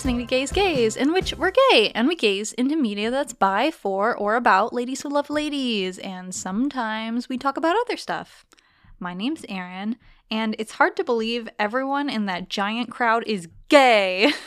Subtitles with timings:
[0.00, 3.70] Listening to Gays Gaze, in which we're gay and we gaze into media that's by,
[3.70, 8.46] for, or about ladies who love ladies, and sometimes we talk about other stuff.
[8.98, 9.96] My name's Erin,
[10.30, 14.32] and it's hard to believe everyone in that giant crowd is gay.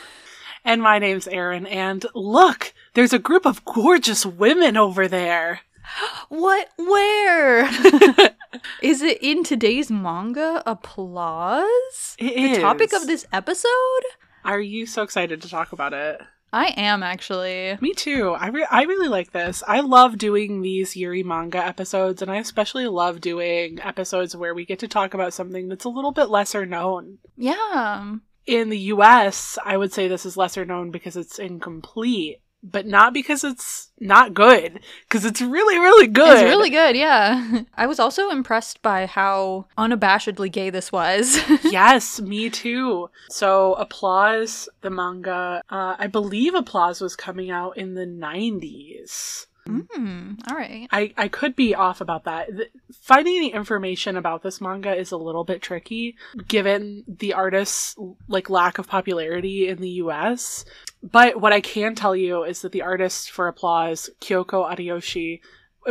[0.64, 5.60] And my name's Erin, and look, there's a group of gorgeous women over there.
[6.30, 6.70] what?
[6.76, 7.66] Where?
[8.82, 10.64] is it in today's manga?
[10.66, 12.16] Applause?
[12.18, 14.02] It the topic of this episode?
[14.44, 16.20] Are you so excited to talk about it?
[16.52, 17.76] I am actually.
[17.80, 18.30] Me too.
[18.30, 19.64] I, re- I really like this.
[19.66, 24.64] I love doing these Yuri manga episodes, and I especially love doing episodes where we
[24.64, 27.18] get to talk about something that's a little bit lesser known.
[27.36, 28.14] Yeah.
[28.46, 33.12] In the US, I would say this is lesser known because it's incomplete, but not
[33.12, 36.38] because it's not good, because it's really, really good.
[36.38, 37.62] It's really good, yeah.
[37.76, 41.38] I was also impressed by how unabashedly gay this was.
[41.64, 43.10] yes, me too.
[43.28, 49.46] So, Applause, the manga, uh, I believe Applause was coming out in the 90s.
[49.68, 50.88] Mm, all right.
[50.90, 52.48] I, I could be off about that.
[52.54, 56.16] Th- Finding the information about this manga is a little bit tricky
[56.48, 57.96] given the artist's
[58.28, 60.64] like lack of popularity in the US.
[61.02, 65.40] But what I can tell you is that the artist for Applause, Kyoko Ariyoshi,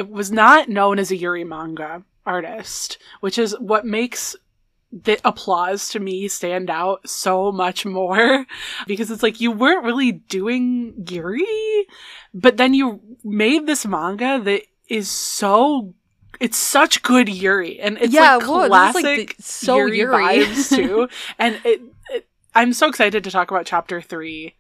[0.10, 4.36] was not known as a Yuri manga artist, which is what makes
[5.02, 8.46] the applause to me stand out so much more
[8.88, 11.88] because it's like you weren't really doing Yuri,
[12.34, 15.96] but then you made this manga that is so
[16.40, 20.14] it's such good Yuri and it's Yeah, like whoa, classic like, the- so Yuri, Yuri.
[20.46, 21.08] vibes too.
[21.40, 24.56] and it, it, I'm so excited to talk about chapter three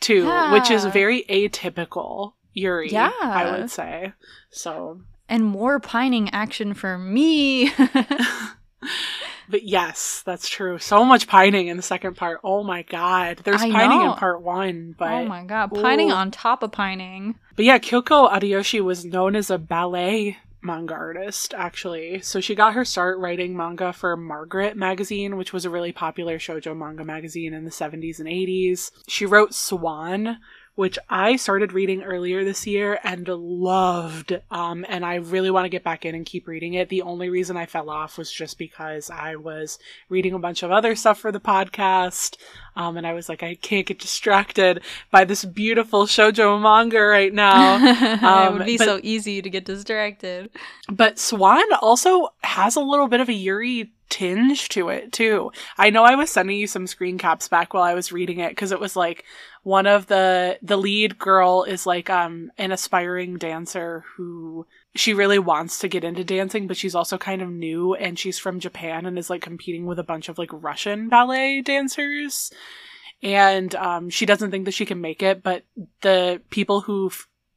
[0.00, 2.90] too, which is very atypical Yuri.
[2.90, 3.10] Yeah.
[3.20, 4.12] I would say
[4.50, 5.00] so.
[5.28, 7.72] And more pining action for me.
[9.48, 10.78] But yes, that's true.
[10.78, 12.40] So much pining in the second part.
[12.44, 13.40] Oh my god.
[13.44, 14.12] There's I pining know.
[14.12, 16.14] in part one, but oh my god, pining Ooh.
[16.14, 17.36] on top of pining.
[17.56, 22.20] but yeah, Kyoko Ariyoshi was known as a ballet manga artist, actually.
[22.22, 26.38] So she got her start writing manga for Margaret magazine, which was a really popular
[26.38, 28.90] shoujo manga magazine in the 70s and 80s.
[29.06, 30.38] She wrote Swan,
[30.74, 34.40] which I started reading earlier this year and loved.
[34.50, 36.88] Um, and I really want to get back in and keep reading it.
[36.88, 40.72] The only reason I fell off was just because I was reading a bunch of
[40.72, 42.36] other stuff for the podcast.
[42.76, 47.32] Um, and I was like, I can't get distracted by this beautiful shoujo manga right
[47.32, 47.76] now.
[47.80, 50.50] it Um, would be but- so easy to get distracted.
[50.90, 55.50] But Swan also has a little bit of a Yuri tinge to it too.
[55.78, 58.50] I know I was sending you some screen caps back while I was reading it
[58.50, 59.24] because it was like
[59.62, 65.38] one of the the lead girl is like um an aspiring dancer who she really
[65.38, 69.06] wants to get into dancing but she's also kind of new and she's from Japan
[69.06, 72.52] and is like competing with a bunch of like Russian ballet dancers
[73.22, 75.64] and um she doesn't think that she can make it but
[76.02, 77.10] the people who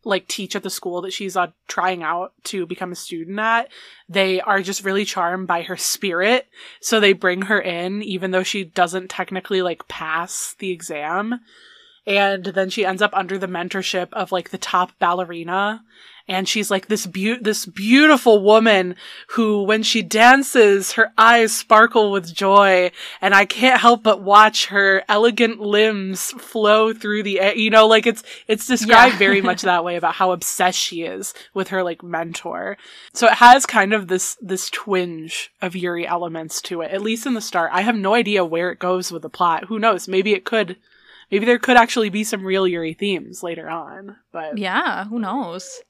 [0.07, 3.69] like teach at the school that she's uh, trying out to become a student at
[4.09, 6.47] they are just really charmed by her spirit.
[6.81, 11.41] So they bring her in even though she doesn't technically like pass the exam.
[12.05, 15.83] And then she ends up under the mentorship of like the top ballerina
[16.27, 18.95] and she's like this beau- this beautiful woman
[19.29, 22.91] who when she dances her eyes sparkle with joy.
[23.21, 27.55] And i can't help but watch her elegant limbs flow through the air.
[27.55, 29.19] You know like it's it's described Yeah.
[29.19, 32.77] very much that way about how obsessed she is with her like mentor.
[33.13, 37.25] So it has kind of this this twinge of yuri elements to it at least
[37.25, 37.71] in the start.
[37.73, 39.65] I have no idea where it goes with the plot.
[39.65, 40.07] Who knows?
[40.07, 40.77] Maybe it could
[41.31, 45.81] maybe there could actually be some real yuri themes later on but Yeah, who knows?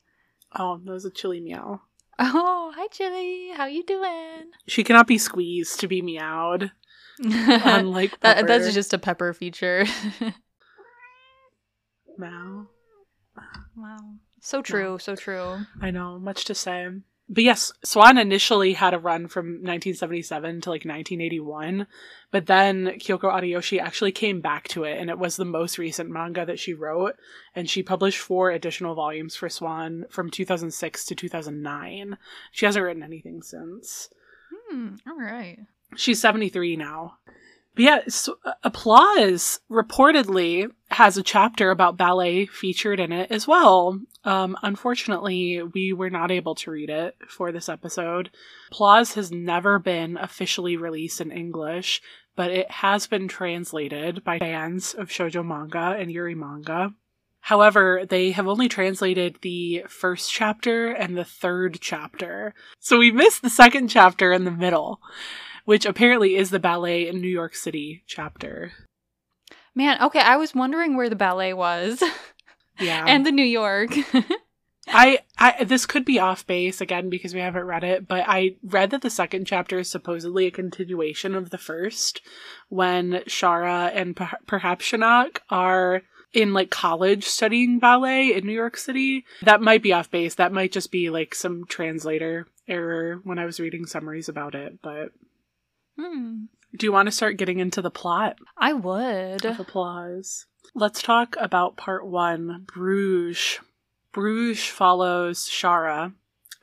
[0.55, 1.81] Oh that was a chilly meow
[2.19, 3.51] Oh, hi Chili.
[3.55, 4.49] How you doing?
[4.67, 6.71] she cannot be squeezed to be meowed
[7.19, 9.85] unlike that, that's just a pepper feature.
[12.17, 12.67] meow
[13.75, 13.99] wow.
[14.41, 15.65] So true, so true.
[15.81, 16.87] I know, much to say.
[17.29, 21.85] But yes, Swan initially had a run from 1977 to like 1981,
[22.31, 26.09] but then Kyoko Ariyoshi actually came back to it, and it was the most recent
[26.09, 27.15] manga that she wrote,
[27.53, 32.17] and she published four additional volumes for Swan from 2006 to 2009.
[32.51, 34.09] She hasn't written anything since.
[34.69, 35.59] Hmm, all right.
[35.97, 37.17] She's 73 now.
[37.77, 38.29] Yeah, S-
[38.63, 43.99] Applause reportedly has a chapter about ballet featured in it as well.
[44.23, 48.29] Um, unfortunately, we were not able to read it for this episode.
[48.71, 52.01] Applause has never been officially released in English,
[52.35, 56.93] but it has been translated by fans of shoujo manga and yuri manga.
[57.41, 62.53] However, they have only translated the first chapter and the third chapter.
[62.79, 64.99] So we missed the second chapter in the middle,
[65.67, 68.71] which apparently is the ballet in New York City chapter.
[69.75, 72.01] Man, okay, I was wondering where the ballet was
[72.79, 73.03] Yeah.
[73.05, 73.91] and the New York.
[74.87, 78.55] I, I this could be off base again because we haven't read it, but I
[78.63, 82.21] read that the second chapter is supposedly a continuation of the first,
[82.69, 88.77] when Shara and per- perhaps Shinnok are in like college studying ballet in New York
[88.77, 89.25] City.
[89.41, 90.35] That might be off base.
[90.35, 94.81] That might just be like some translator error when I was reading summaries about it.
[94.81, 95.09] But
[95.99, 96.45] Hmm.
[96.75, 99.43] do you want to start getting into the plot I would.
[99.45, 100.45] of applause?
[100.75, 103.59] Let's talk about part one Bruges.
[104.13, 106.13] Bruges follows Shara,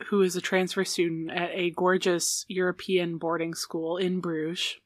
[0.07, 4.77] who is a transfer student at a gorgeous European boarding school in Bruges,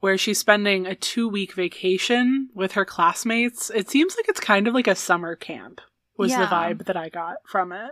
[0.00, 3.70] where she's spending a two week vacation with her classmates.
[3.70, 5.80] It seems like it's kind of like a summer camp,
[6.16, 7.90] was the vibe that I got from it.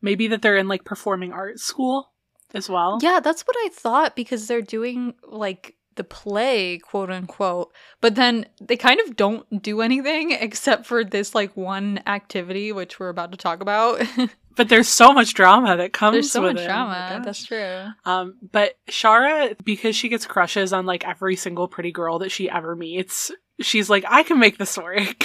[0.00, 2.13] Maybe that they're in like performing arts school
[2.54, 2.98] as well.
[3.02, 8.46] Yeah, that's what I thought because they're doing like the play, quote unquote, but then
[8.60, 13.30] they kind of don't do anything except for this like one activity, which we're about
[13.32, 14.02] to talk about.
[14.56, 16.66] But there's so much drama that comes There's so with much it.
[16.66, 17.06] Oh drama.
[17.10, 17.24] gosh.
[17.24, 17.86] That's true.
[18.04, 22.48] Um, but Shara, because she gets crushes on like every single pretty girl that she
[22.48, 25.24] ever meets, she's like, I can make this work.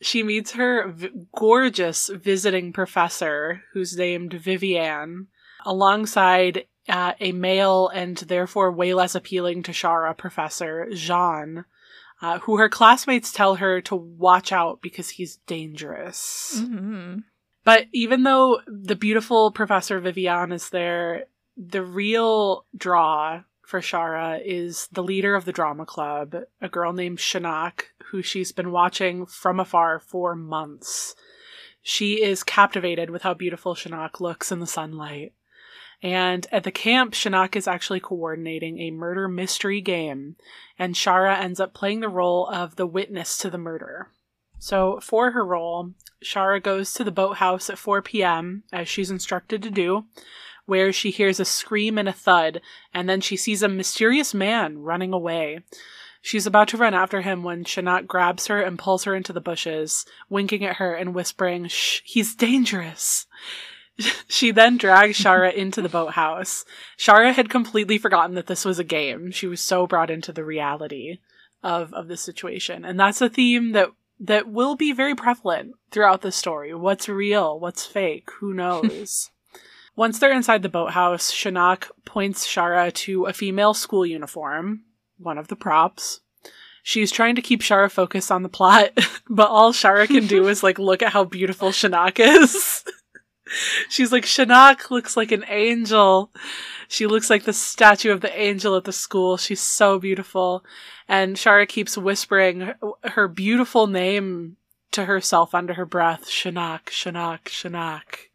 [0.00, 5.28] she meets her v- gorgeous visiting professor, who's named Vivian
[5.64, 11.64] alongside uh, a male and therefore way less appealing to Shara professor, Jean,
[12.20, 16.60] uh, who her classmates tell her to watch out because he's dangerous.
[16.64, 17.18] hmm
[17.64, 21.26] But even though the beautiful Professor Vivian is there,
[21.56, 27.18] the real draw for Shara is the leader of the drama club, a girl named
[27.18, 31.16] Shinnok, who she's been watching from afar for months.
[31.80, 35.32] She is captivated with how beautiful Shinnok looks in the sunlight.
[36.02, 40.36] And at the camp, Shinnok is actually coordinating a murder mystery game,
[40.78, 44.08] and Shara ends up playing the role of the witness to the murder.
[44.58, 45.92] So, for her role,
[46.22, 50.04] Shara goes to the boathouse at 4 p.m., as she's instructed to do,
[50.66, 52.60] where she hears a scream and a thud,
[52.92, 55.60] and then she sees a mysterious man running away.
[56.22, 59.40] She's about to run after him when Shanat grabs her and pulls her into the
[59.40, 63.26] bushes, winking at her and whispering, Shh, he's dangerous.
[64.28, 66.64] she then drags Shara into the boathouse.
[66.96, 69.32] Shara had completely forgotten that this was a game.
[69.32, 71.18] She was so brought into the reality
[71.62, 72.84] of, of the situation.
[72.84, 73.90] And that's a theme that
[74.20, 76.72] that will be very prevalent throughout the story.
[76.72, 77.58] What's real?
[77.58, 78.28] What's fake?
[78.38, 79.30] Who knows?
[79.96, 84.84] Once they're inside the boathouse, Shinnok points Shara to a female school uniform,
[85.22, 86.20] one of the props.
[86.82, 88.90] She's trying to keep Shara focused on the plot,
[89.28, 92.84] but all Shara can do is like look at how beautiful Shanak is.
[93.88, 96.30] She's like, Shanak looks like an angel.
[96.88, 99.36] She looks like the statue of the angel at the school.
[99.36, 100.64] She's so beautiful.
[101.08, 102.72] And Shara keeps whispering
[103.04, 104.56] her, beautiful name
[104.92, 108.31] to herself under her breath Shanak, Shanak, Shinnok.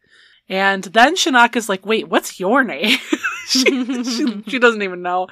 [0.48, 2.98] And then Shinnok is like, wait, what's your name?
[3.46, 3.64] she,
[4.04, 5.28] she, she doesn't even know.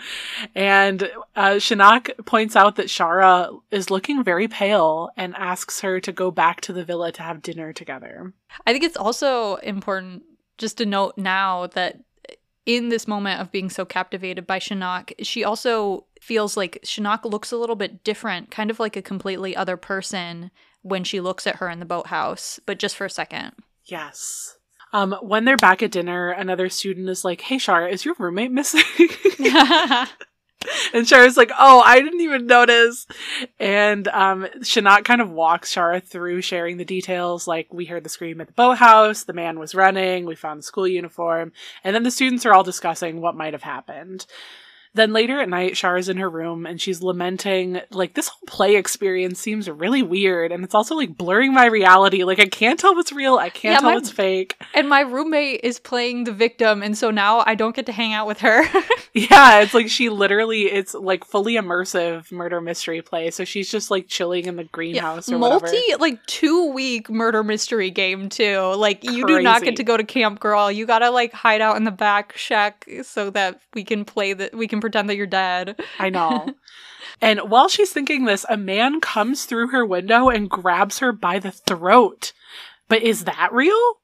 [0.54, 6.12] And uh, Shinnok points out that Shara is looking very pale and asks her to
[6.12, 8.32] go back to the villa to have dinner together.
[8.66, 10.22] I think it's also important
[10.58, 12.00] just to note now that
[12.66, 17.52] in this moment of being so captivated by Shinnok, she also feels like Shinnok looks
[17.52, 20.50] a little bit different, kind of like a completely other person
[20.82, 23.52] when she looks at her in the boathouse, but just for a second.
[23.84, 24.55] Yes.
[24.92, 28.52] Um, when they're back at dinner, another student is like, Hey, Shara, is your roommate
[28.52, 28.82] missing?
[30.94, 33.06] and Shara's like, Oh, I didn't even notice.
[33.58, 37.46] And um, Shinnok kind of walks Shara through sharing the details.
[37.46, 40.64] Like, we heard the scream at the boathouse, the man was running, we found the
[40.64, 41.52] school uniform.
[41.84, 44.26] And then the students are all discussing what might have happened.
[44.96, 48.76] Then later at night, Shara's in her room and she's lamenting, like, this whole play
[48.76, 50.52] experience seems really weird.
[50.52, 52.24] And it's also like blurring my reality.
[52.24, 54.56] Like, I can't tell what's real, I can't Yeah, tell my- what's fake.
[54.74, 58.12] and my roommate is playing the victim, and so now I don't get to hang
[58.12, 58.62] out with her.
[59.18, 63.30] Yeah, it's like she literally, it's like fully immersive murder mystery play.
[63.30, 65.64] So she's just like chilling in the greenhouse or whatever.
[65.64, 68.58] multi like two week murder mystery game too.
[68.76, 70.70] Like you do not get to go to camp, girl.
[70.70, 74.54] You gotta like hide out in the back shack so that we can play that.
[74.54, 75.80] We can pretend that you're dead.
[75.98, 76.54] I know.
[77.20, 81.40] and while she's thinking this, a man comes through her window and grabs her by
[81.40, 82.32] the throat.
[82.88, 83.98] But is that real?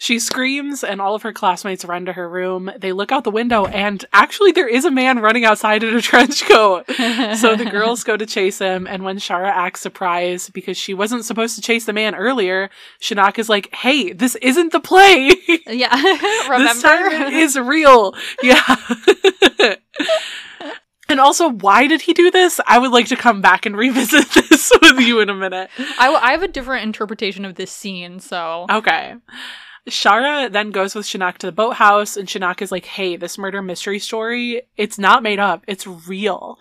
[0.00, 2.70] She screams, and all of her classmates run to her room.
[2.78, 6.00] They look out the window, and actually, there is a man running outside in a
[6.10, 6.84] trench coat.
[7.36, 11.24] so the girls go to chase him, and when Shara acts surprised because she wasn't
[11.24, 15.32] supposed to chase the man earlier, Shinnok is like, "Hey, this isn't the play.
[15.66, 15.94] yeah,
[16.48, 16.58] remember?
[16.72, 18.76] this time it is real." Yeah.
[21.08, 22.60] and also, why did he do this?
[22.68, 25.70] I would like to come back and revisit this with you in a minute.
[25.98, 28.66] I, w- I have a different interpretation of this scene, so.
[28.70, 29.14] Okay.
[29.88, 33.62] Shara then goes with Shinnok to the boathouse, and Shinnok is like, hey, this murder
[33.62, 36.58] mystery story, it's not made up, it's real.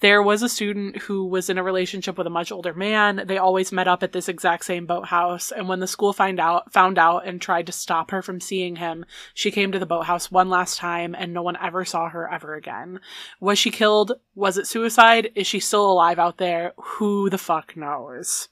[0.00, 3.24] There was a student who was in a relationship with a much older man.
[3.26, 6.72] They always met up at this exact same boathouse, and when the school find out
[6.72, 9.04] found out and tried to stop her from seeing him,
[9.34, 12.54] she came to the boathouse one last time and no one ever saw her ever
[12.54, 13.00] again.
[13.40, 14.12] Was she killed?
[14.36, 15.32] Was it suicide?
[15.34, 16.74] Is she still alive out there?
[16.76, 18.48] Who the fuck knows?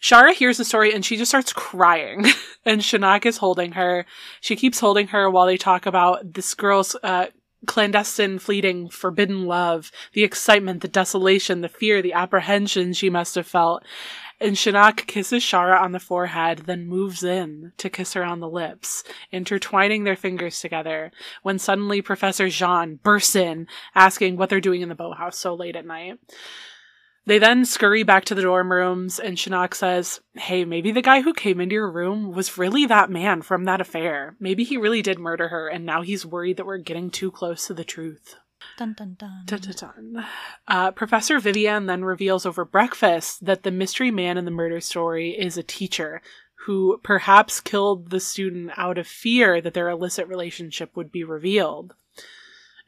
[0.00, 2.26] Shara hears the story and she just starts crying.
[2.64, 4.06] and Shinnok is holding her.
[4.40, 7.26] She keeps holding her while they talk about this girl's uh,
[7.66, 13.46] clandestine, fleeting, forbidden love, the excitement, the desolation, the fear, the apprehension she must have
[13.46, 13.82] felt.
[14.38, 18.48] And Shinnok kisses Shara on the forehead, then moves in to kiss her on the
[18.48, 21.10] lips, intertwining their fingers together,
[21.42, 25.74] when suddenly Professor Jean bursts in, asking what they're doing in the boathouse so late
[25.74, 26.18] at night.
[27.26, 31.22] They then scurry back to the dorm rooms, and Shinnok says, Hey, maybe the guy
[31.22, 34.36] who came into your room was really that man from that affair.
[34.38, 37.66] Maybe he really did murder her, and now he's worried that we're getting too close
[37.66, 38.36] to the truth.
[38.78, 39.42] Dun dun dun.
[39.44, 40.26] Dun, dun, dun.
[40.68, 45.30] Uh, Professor Vivian then reveals over breakfast that the mystery man in the murder story
[45.30, 46.22] is a teacher
[46.66, 51.94] who perhaps killed the student out of fear that their illicit relationship would be revealed.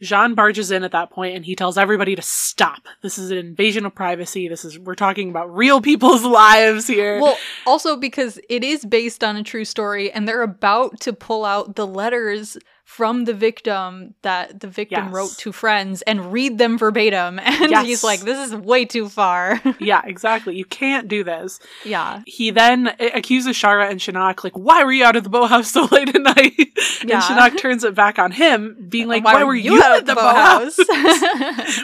[0.00, 2.87] Jean barges in at that point and he tells everybody to stop.
[3.02, 4.49] This is an invasion of privacy.
[4.49, 7.21] This is we're talking about real people's lives here.
[7.21, 7.37] Well,
[7.67, 11.75] also because it is based on a true story and they're about to pull out
[11.76, 12.57] the letters
[12.88, 15.12] from the victim that the victim Yes.
[15.12, 17.38] wrote to friends and read them verbatim.
[17.45, 17.85] And Yes.
[17.87, 19.61] he's like, this is way too far.
[19.78, 20.57] yeah, exactly.
[20.57, 21.61] You can't do this.
[21.85, 22.23] yeah.
[22.25, 25.85] He then accuses Shara and Shinnok, like, why were you out at the boathouse so
[25.92, 26.54] late at night?
[27.04, 27.16] Yeah.
[27.16, 30.07] And Shinnok turns it back on him, being uh, like, why, were you, out at
[30.07, 30.78] the boathouse?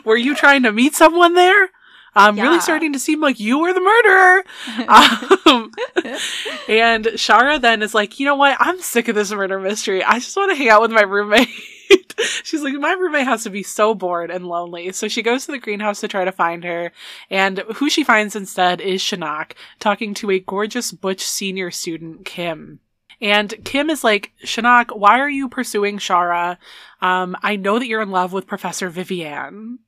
[0.07, 1.69] were you trying to meet someone there?
[2.15, 4.45] I'm really starting to seem like you were the murderer.
[4.89, 5.73] um,
[6.69, 8.57] and Shara then is like, you know what?
[8.61, 10.03] I'm sick of this murder mystery.
[10.03, 11.49] I just want to hang out with my roommate.
[12.45, 14.93] She's like, my roommate has to be so bored and lonely.
[14.93, 16.93] So she goes to the greenhouse to try to find her.
[17.31, 22.81] And who she finds instead is Shinnok, talking to a gorgeous Butch senior student, Kim.
[23.21, 26.59] And Kim is like, Shinnok, why are you pursuing Shara?
[27.01, 29.81] Um, I know that you're in love with Professor Vivian.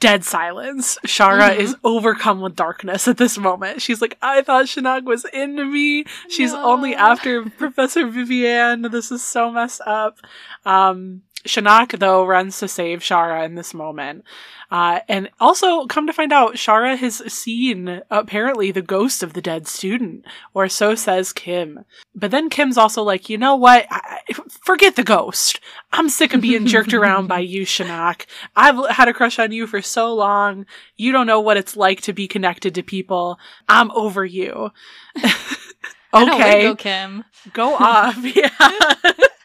[0.00, 0.96] Dead silence.
[1.06, 1.58] Shara Mhm.
[1.58, 3.82] is overcome with darkness at this moment.
[3.82, 6.04] She's like, I thought Shinnok was into me.
[6.28, 8.82] She's only after Professor Vivian.
[8.82, 10.18] This is so messed up.
[10.64, 14.24] Um, Shinnok, though, runs to save Shara in this moment.
[14.70, 19.40] Uh, and also, come to find out, Shara has seen, apparently, the ghost of the
[19.40, 21.84] dead student, or so says Kim.
[22.14, 23.86] But then Kim's also like, you know what?
[23.90, 24.20] I-
[24.62, 25.60] forget the ghost.
[25.90, 28.26] I'm sick of being jerked around by you, Shinnok.
[28.54, 30.66] I've had a crush on you for so long.
[30.96, 33.38] You don't know what it's like to be connected to people.
[33.68, 34.70] I'm over you.
[36.14, 37.24] Know, okay, go, Kim.
[37.52, 38.16] go off.
[38.34, 38.48] Yeah.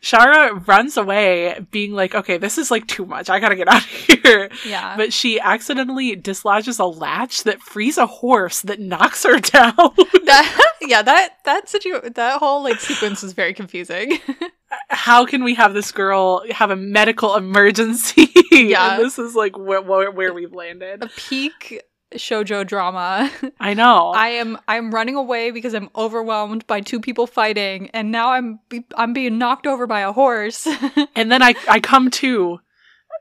[0.00, 3.28] Shara runs away, being like, okay, this is like too much.
[3.30, 4.50] I gotta get out of here.
[4.66, 4.96] Yeah.
[4.96, 9.74] But she accidentally dislodges a latch that frees a horse that knocks her down.
[9.76, 14.18] that, yeah, that that situ- that whole like sequence was very confusing.
[14.88, 18.28] How can we have this girl have a medical emergency?
[18.54, 18.94] Yeah.
[18.94, 21.02] And this is like where, where, where we've landed.
[21.02, 21.82] a peak
[22.14, 23.30] shojo drama.
[23.60, 24.12] I know.
[24.14, 28.60] I am I'm running away because I'm overwhelmed by two people fighting, and now I'm
[28.96, 30.66] I'm being knocked over by a horse.
[31.16, 32.60] and then I, I come to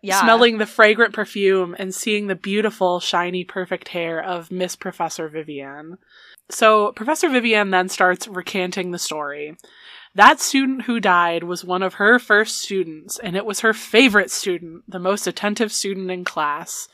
[0.04, 5.30] yeah, smelling the fragrant perfume and seeing the beautiful, shiny, perfect hair of Miss Professor
[5.30, 5.98] Vivian.
[6.50, 9.56] So, Professor Vivian then starts recanting the story.
[10.16, 14.30] That student who died was one of her first students, and it was her favorite
[14.30, 16.88] student, the most attentive student in class.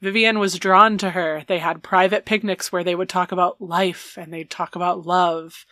[0.00, 1.44] Vivian was drawn to her.
[1.46, 5.64] They had private picnics where they would talk about life and they'd talk about love.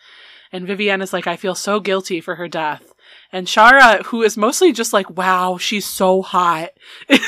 [0.51, 2.93] And Vivian is like, I feel so guilty for her death.
[3.31, 6.69] And Shara, who is mostly just like, wow, she's so hot.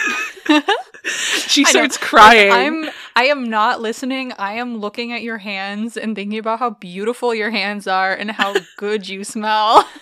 [1.47, 2.51] she starts crying.
[2.51, 4.33] I'm I am not listening.
[4.33, 8.29] I am looking at your hands and thinking about how beautiful your hands are and
[8.31, 9.87] how good you smell.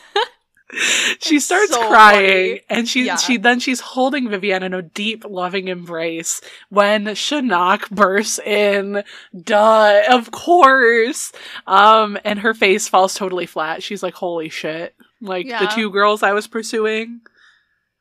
[1.19, 2.27] she starts so crying
[2.57, 2.61] funny.
[2.69, 3.15] and she Yeah.
[3.17, 9.03] she then she's holding Vivian in a deep loving embrace when Shinnok bursts in.
[9.39, 11.31] Duh of course.
[11.67, 13.83] Um and her face falls totally flat.
[13.83, 14.95] She's like holy shit.
[15.21, 17.21] Like the two girls I was pursuing?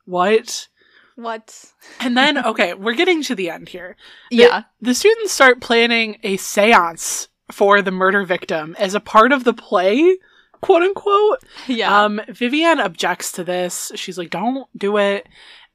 [0.04, 0.68] What?
[1.16, 1.72] What?
[2.00, 3.96] and then okay we're getting to the end here.
[4.30, 4.64] Yeah.
[4.80, 9.52] the students start planning a seance for the murder victim as a part of the
[9.52, 10.16] play
[10.62, 12.04] quote unquote Yeah.
[12.04, 13.92] um, Vivian objects to this.
[13.94, 15.26] She's like, "Don't do it."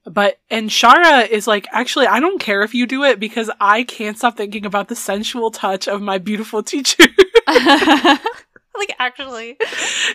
[0.06, 3.84] But and Shara is like, actually, I don't care if you do it because I
[3.84, 7.04] can't stop thinking about the sensual touch of my beautiful teacher.
[7.48, 9.58] like actually.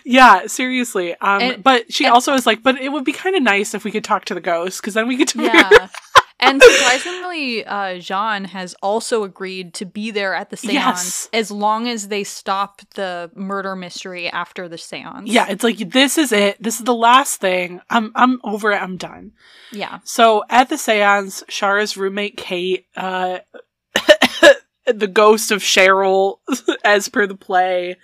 [0.05, 1.13] yeah, seriously.
[1.21, 3.73] Um, And- but she and- also is like, but it would be kind of nice
[3.75, 5.33] if we could talk to the ghost because then we could.
[5.35, 5.87] Yeah.
[6.49, 11.29] And surprisingly, uh, Jean has also agreed to be there at the seance Yes.
[11.33, 15.29] as long as they stop the murder mystery after the seance.
[15.29, 16.61] yeah, it's like this is it.
[16.61, 17.81] This is the last thing.
[17.89, 18.81] I'm I'm over it.
[18.81, 19.31] I'm done.
[19.71, 19.99] Yeah.
[20.03, 23.39] So at the seance, Shara's roommate Kate, uh,
[24.85, 26.37] the ghost of Cheryl,
[26.83, 27.97] as per the play,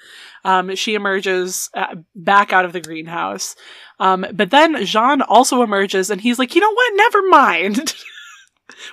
[0.45, 3.55] um, she emerges uh, back out of the greenhouse.
[3.99, 6.93] Um, but then Jean also emerges, and he's like, "You know what?
[6.95, 7.93] Never mind."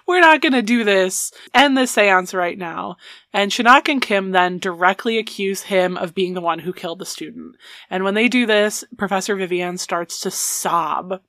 [0.07, 1.33] We're not gonna do this.
[1.55, 2.97] End the seance right now.
[3.33, 7.07] And Shinnok and Kim then directly accuse him of being the one who killed the
[7.07, 7.57] student.
[7.91, 11.21] And when they do this, Professor Vivian starts to sob.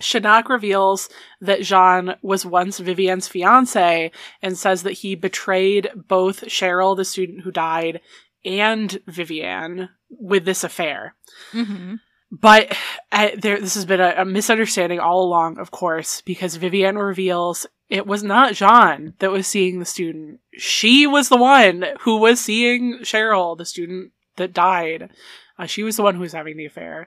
[0.00, 1.08] Shinnok reveals
[1.40, 4.10] that Jean was once Vivian's fiance
[4.42, 8.00] and says that he betrayed both Cheryl, the student who died,
[8.44, 11.14] and Vivian with this affair.
[11.52, 11.94] hmm
[12.40, 12.76] But
[13.10, 18.06] there, this has been a, a misunderstanding all along, of course, because Vivian reveals it
[18.06, 20.40] was not Jean that was seeing the student.
[20.56, 25.10] She was the one who was seeing Cheryl, the student that died.
[25.58, 27.06] Uh, she was the one who was having the affair.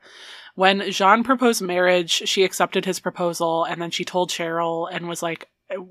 [0.56, 5.22] When Jean proposed marriage, she accepted his proposal, and then she told Cheryl and was
[5.22, 5.50] like,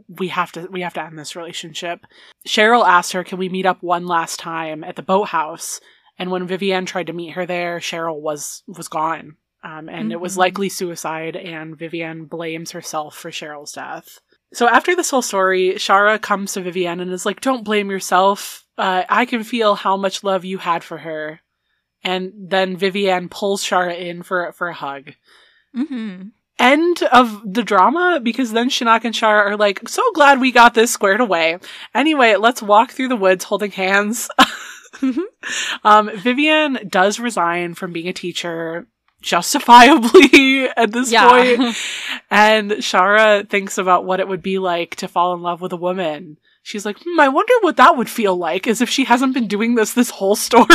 [0.08, 2.06] "We have to, we have to end this relationship."
[2.48, 5.80] Cheryl asked her, "Can we meet up one last time at the boathouse?"
[6.18, 10.20] And when Vivian tried to meet her there, Cheryl was was gone, um, and it
[10.20, 10.38] was Mhm.
[10.38, 11.36] likely suicide.
[11.36, 14.20] And Vivian blames herself for Cheryl's death.
[14.54, 18.64] So after this whole story, Shara comes to Vivian and is like, "Don't blame yourself.
[18.78, 21.40] Uh, I can feel how much love you had for her."
[22.04, 25.12] And then Vivian pulls Shara in for for a hug.
[25.74, 30.50] hmm End of the drama because then Shinnok and Shara are like, "So glad we
[30.52, 31.58] got this squared away."
[31.94, 34.30] Anyway, let's walk through the woods holding hands.
[35.84, 38.86] um, Vivian does resign from being a teacher
[39.22, 41.28] justifiably at this Yeah.
[41.28, 41.76] point.
[42.30, 45.76] And Shara thinks about what it would be like to fall in love with a
[45.76, 46.38] woman.
[46.64, 49.46] She's like, hmm, I wonder what that would feel like, as if she hasn't been
[49.46, 50.66] doing this this whole story.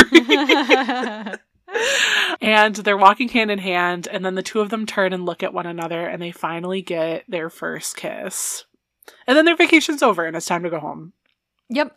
[2.40, 5.42] and they're walking hand in hand, and then the two of them turn and look
[5.42, 8.64] at one another, and they finally get their first kiss.
[9.26, 11.12] And then their vacation's over, and it's time to go home.
[11.68, 11.94] yep.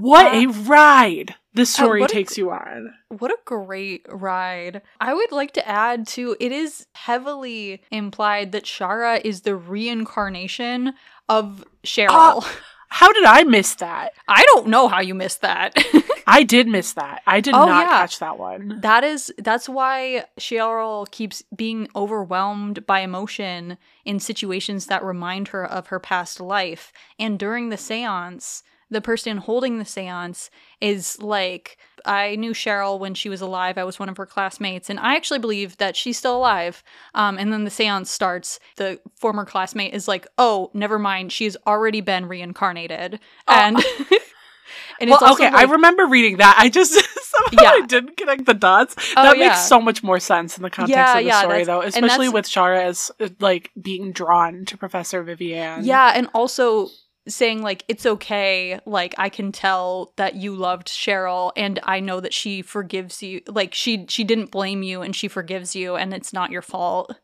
[0.00, 2.94] What Uh, a ride this story what a- takes you on.
[3.08, 4.82] What a great ride.
[5.00, 10.94] I would like to add to it is heavily implied that Shara is the reincarnation
[11.28, 12.44] of Cheryl.
[12.90, 14.12] How did I miss that?
[14.28, 15.74] I don't know how you missed that.
[16.26, 17.22] I did miss that.
[17.26, 17.88] I did Oh, not yeah.
[17.88, 18.78] catch that one.
[18.80, 25.64] that is that's why Cheryl keeps being overwhelmed by emotion in situations that remind her
[25.66, 26.92] of her past life.
[27.18, 33.14] And during the séance, the person holding the séance is like I knew Cheryl when
[33.14, 33.76] she was alive.
[33.76, 36.82] I was one of her classmates, and I actually believe that she's still alive.
[37.14, 38.60] Um, and then the seance starts.
[38.76, 41.32] The former classmate is like, "Oh, never mind.
[41.32, 43.54] She's already been reincarnated." Oh.
[43.54, 43.76] And
[45.00, 46.56] and well, okay, I remember reading that.
[46.58, 46.92] I just
[47.24, 47.82] somehow Yeah.
[47.82, 48.96] I didn't connect the dots.
[49.16, 49.48] Oh, that yeah.
[49.48, 52.46] makes so much more sense in the context Yeah, of the story, though, especially with
[52.46, 55.84] Shara as like being drawn to Professor Vivian.
[55.84, 56.88] Yeah, and also
[57.28, 62.20] saying like it's okay, like I can tell that you loved Cheryl and I know
[62.20, 63.42] that she forgives you.
[63.46, 67.14] Like she she didn't blame you and she forgives you and it's not your fault.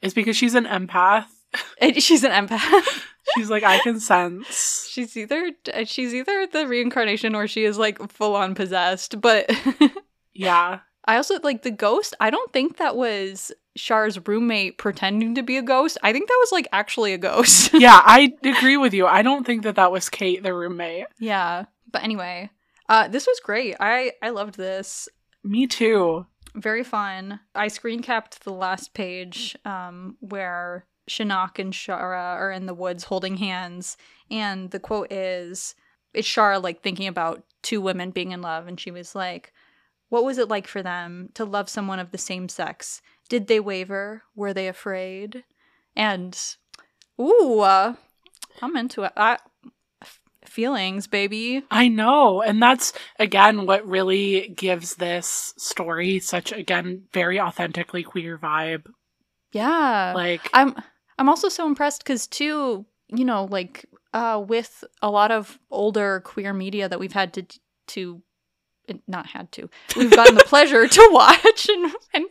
[0.00, 1.26] it's because she's an empath.
[1.82, 3.04] And she's an empath.
[3.36, 4.88] She's like, I can sense.
[4.90, 9.50] she's either uh, she's either the reincarnation or she is like full on possessed, but
[10.32, 10.80] Yeah.
[11.04, 12.14] I also like the ghost.
[12.20, 15.98] I don't think that was Char's roommate pretending to be a ghost.
[16.02, 17.72] I think that was like actually a ghost.
[17.74, 19.06] Yeah, I agree with you.
[19.06, 21.06] I don't think that that was Kate, the roommate.
[21.18, 21.64] yeah.
[21.90, 22.50] But anyway,
[22.88, 23.76] uh this was great.
[23.80, 25.08] I I loved this.
[25.44, 26.26] Me too.
[26.54, 27.40] Very fun.
[27.54, 33.04] I screen capped the last page um, where Shinnok and Shara are in the woods
[33.04, 33.96] holding hands,
[34.30, 35.74] and the quote is
[36.14, 39.52] it's Shara like thinking about two women being in love, and she was like,
[40.12, 43.00] What was it like for them to love someone of the same sex?
[43.30, 44.24] Did they waver?
[44.36, 45.42] Were they afraid?
[45.96, 46.38] And
[47.18, 47.94] ooh, uh,
[48.60, 49.12] I'm into it.
[49.16, 49.38] I,
[50.44, 51.62] feelings, baby.
[51.70, 52.42] I know.
[52.42, 58.88] And that's, again, what really gives this story such, again, very authentically queer vibe.
[59.52, 60.12] Yeah.
[60.14, 60.74] Like, I'm
[61.18, 66.20] I'm also so impressed because too, you know, like uh, with a lot of older
[66.20, 67.46] queer media that we've had to
[67.86, 68.22] to
[69.06, 69.68] not had to.
[69.96, 72.26] We've gotten the pleasure to watch and, and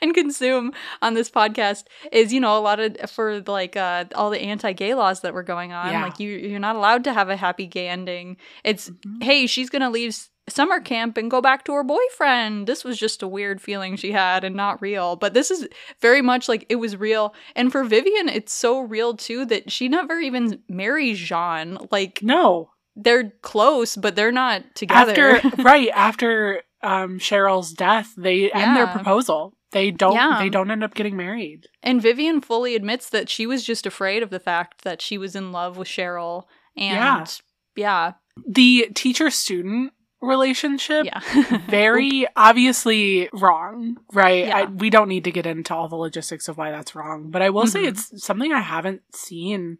[0.00, 4.30] and consume on this podcast is you know a lot of for like uh, all
[4.30, 5.92] the anti-gay laws that were going on.
[5.92, 6.02] Yeah.
[6.02, 8.36] Like you you're not allowed to have a happy gay ending.
[8.64, 9.22] It's Mhm.
[9.22, 10.16] hey she's gonna leave
[10.48, 12.66] summer camp and go back to her boyfriend.
[12.66, 15.14] This was just a weird feeling she had and not real.
[15.14, 15.68] But this is
[16.00, 17.32] very much like it was real.
[17.54, 21.78] And for Vivian, it's so real too that she never even marries Jean.
[21.92, 22.70] Like No.
[22.96, 25.36] They're close, but they're not together.
[25.36, 29.54] After right after um Cheryl's death, they end their proposal.
[29.72, 30.36] They don't Yeah.
[30.38, 31.66] they don't end up getting married.
[31.82, 35.34] and Vivian fully admits that she was just afraid of the fact that she was
[35.34, 36.44] in love with Cheryl.
[36.76, 37.28] And
[37.76, 38.12] yeah,
[38.46, 41.20] The teacher student relationship yeah.
[41.68, 44.48] very obviously wrong, right?
[44.48, 47.42] I, we don't need to get into all the logistics of why that's wrong, but
[47.42, 47.88] I will say Mhm.
[47.88, 49.78] it's something I haven't seen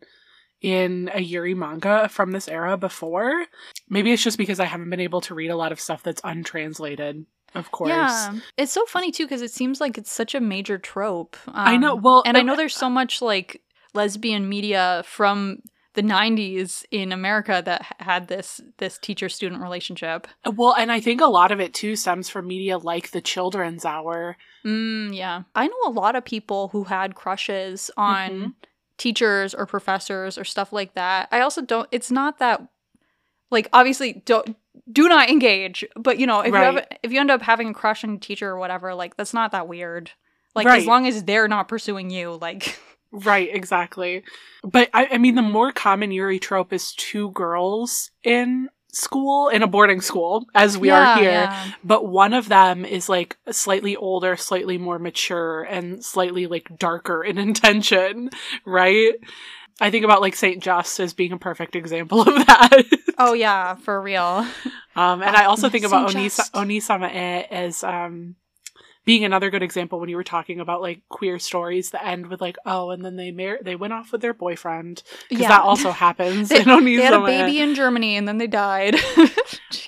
[0.63, 3.47] in a Yuri manga from this era before.
[3.89, 6.21] Maybe it's just because I haven't been able to read a lot of stuff that's
[6.25, 7.91] untranslated, of course.
[7.91, 11.37] Yeah, it's so funny too because it seems like it's such a major trope.
[11.49, 13.61] I know, Um, well, and I know there's so much like
[13.93, 15.59] lesbian media from
[15.95, 20.27] the 90s in America that had this this teacher student relationship.
[20.57, 23.85] Well, and I think a lot of it too stems from media like the Children's
[23.85, 24.39] Hour.
[24.65, 28.55] Mm, yeah, I know a lot of people who had crushes on Mhm.
[28.99, 31.29] Teachers or professors or stuff like that.
[31.31, 31.89] I also don't.
[31.91, 32.67] It's not that
[33.51, 34.57] like obviously don't
[34.91, 35.85] do not engage.
[35.97, 38.19] But you know if you have if you end up having a crush on a
[38.19, 40.11] teacher or whatever, like that's not that weird.
[40.55, 40.81] Like Right.
[40.81, 42.79] as long as they're not pursuing you, like
[43.13, 44.25] Right, exactly.
[44.65, 49.63] But I, I mean, the more common Yuri trope is two girls in school, in
[49.63, 51.31] a boarding school, as we Yeah, are here.
[51.33, 51.67] yeah.
[51.83, 57.25] But one of them is like slightly older, slightly more mature, and slightly like darker
[57.25, 58.31] in intention,
[58.67, 59.15] right?
[59.81, 62.83] I think about like Saint Just as being a perfect example of that.
[63.19, 64.47] Oh yeah, for real.
[64.95, 68.37] um, and I also think about Onisa- Onisama-e as um,
[69.05, 72.41] being another good example when you were talking about like queer stories that end with
[72.41, 75.49] like, oh, and then they mar- they went off with their boyfriend because Yeah.
[75.49, 76.49] that also happens.
[76.51, 76.97] They- in Onisama-e.
[76.97, 78.97] They had a baby in Germany and then they died.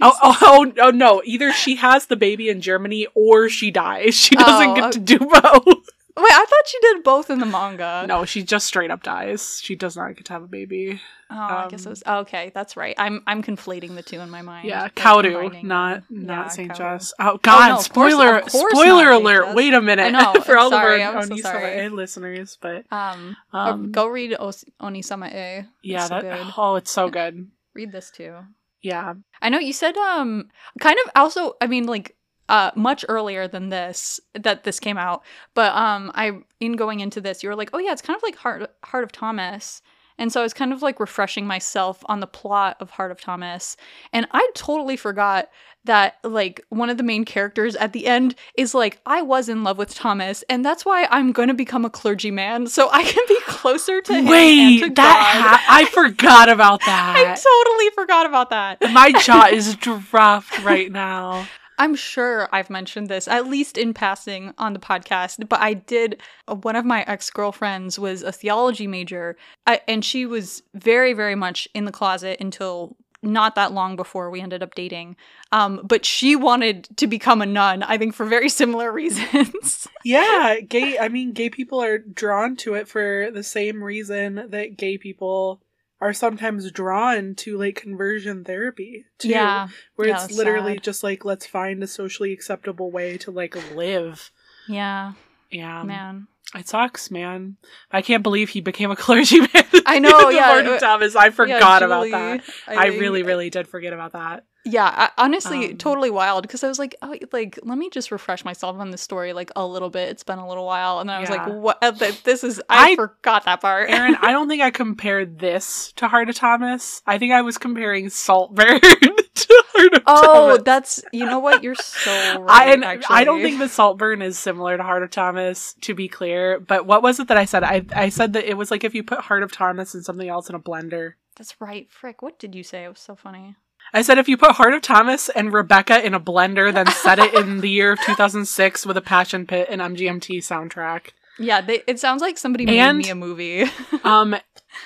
[0.01, 1.23] Oh, oh, oh, oh, no.
[1.25, 4.15] Either she has the baby in Germany or she dies.
[4.15, 5.89] She doesn't Oh, get to do both.
[6.17, 8.05] Wait, I thought she did both in the manga.
[8.07, 9.61] no, she just straight up dies.
[9.61, 11.01] She does not get to have a baby.
[11.29, 12.53] Oh, I guess it Um, was okay.
[12.55, 12.95] That's right.
[12.99, 14.69] I'm I'm conflating the two in my mind.
[14.69, 16.77] Yeah, Kaoru, not not Yeah, Saint.
[16.77, 17.15] Just.
[17.19, 17.69] Oh God!
[17.69, 19.55] no, of course- spoiler course spoiler alert!
[19.57, 21.91] Wait a minute I know, for all sorry, of our so Onisama.
[21.93, 25.67] Listeners, but Um, um, go read Os- Onisama-e.
[25.83, 26.53] yeah, so that good.
[26.57, 27.49] oh, it's so good.
[27.75, 28.35] Read this too.
[28.83, 32.15] Yeah, I know you said um kind of also I mean like
[32.49, 35.23] uh much earlier than this that this came out
[35.55, 38.23] but um I in going into this you were like oh yeah it's kind of
[38.23, 39.81] like Heart Heart of Thomas
[40.17, 43.21] and so I was kind of like refreshing myself on the plot of Heart of
[43.21, 43.77] Thomas
[44.13, 45.51] and I totally forgot
[45.87, 49.65] that like one of the main characters at the end is like I was in
[49.65, 53.25] love with Thomas and that's why I'm going to become a clergyman so I can
[53.29, 54.95] be closer to him and to wait, God.
[54.97, 57.17] that ha- I forgot about that.
[57.17, 58.81] I totally forgot about that.
[58.93, 61.47] My jaw is dropped right now.
[61.79, 66.21] I'm sure I've mentioned this at least in passing on the podcast, but I did.
[66.49, 71.13] uh, One of my ex girlfriends was a theology major, I, and she was very,
[71.13, 75.17] very much in the closet until not that long before we ended up dating.
[75.51, 79.89] Um, but she wanted to become a nun, I think, for very similar reasons.
[80.05, 80.99] Yeah, gay.
[80.99, 85.63] I mean, gay people are drawn to it for the same reason that gay people
[86.05, 89.29] are sometimes drawn to like conversion therapy too.
[89.31, 90.83] yeah, where yeah, it's literally sad.
[90.85, 94.31] just like let's find a socially acceptable way to like live.
[94.69, 95.13] yeah,
[95.51, 96.27] Yeah, man.
[96.55, 97.57] it sucks, man.
[97.91, 99.49] I can't believe he became a clergyman.
[99.87, 101.17] I know, yeah, Thomas.
[101.17, 102.43] I Yeah, forgot about that.
[102.69, 104.45] I think- really, really did forget about that.
[104.67, 108.11] Yeah, I, honestly, Um, totally wild because I was like, oh, like let me just
[108.11, 110.09] refresh myself on the story like a little bit.
[110.09, 111.45] It's been a little while, and then I was Yeah.
[111.45, 111.79] like, what?
[111.83, 111.91] uh,
[112.25, 113.91] This is I, I- forgot that part.
[113.91, 117.03] Erin, I don't think I compared this to Heart of Thomas.
[117.07, 118.81] I think I was comparing Saltburn
[119.35, 120.63] to Heart of oh, Thomas.
[120.65, 122.83] that's you know what you're so right.
[122.83, 123.01] I.
[123.21, 126.59] I don't think that Saltburn is similar to Heart of Thomas, to be clear.
[126.59, 127.65] But what was it that I said?
[127.65, 130.29] I I said that it was like if you put Heart of Thomas and something
[130.29, 131.15] else in a blender.
[131.37, 131.91] that's right.
[131.91, 132.85] Frick, what did you say?
[132.85, 133.57] It was so funny.
[133.95, 137.19] I said if you put Heart of Thomas and Rebecca in a blender, then set
[137.19, 141.11] it in the year of 2006 with a Passion Pit and MGMT soundtrack.
[141.39, 143.65] Yeah, they, it sounds like somebody made And- me a movie.
[144.05, 144.37] Um,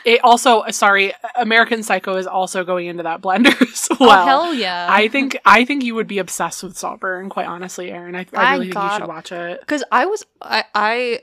[0.05, 4.27] it also sorry, American Psycho is also going into that blender as oh well.
[4.27, 4.87] hell yeah!
[4.89, 8.15] I think I think you would be obsessed with Saltburn, quite honestly, Erin.
[8.15, 9.59] I, I I really think you should watch it.
[9.61, 11.21] because I was I I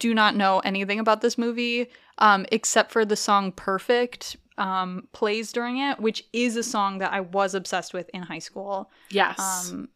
[0.00, 1.86] do not know anything about this movie
[2.18, 7.12] um except for the song "Perfect." Um, plays during it, which is a song that
[7.12, 8.90] I was obsessed with in high school.
[9.10, 9.70] Yes.
[9.72, 9.88] Um,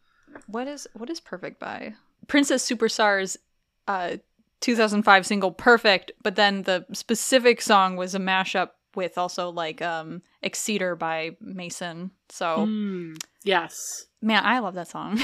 [0.47, 1.93] what is what is Perfect by
[2.27, 3.37] Princess Superstar's
[3.87, 4.17] uh,
[4.61, 10.21] 2005 single Perfect, but then the specific song was a mashup with also like um,
[10.43, 12.11] Exceeder by Mason.
[12.29, 14.05] So Mm, yes.
[14.21, 15.19] man, I love that song.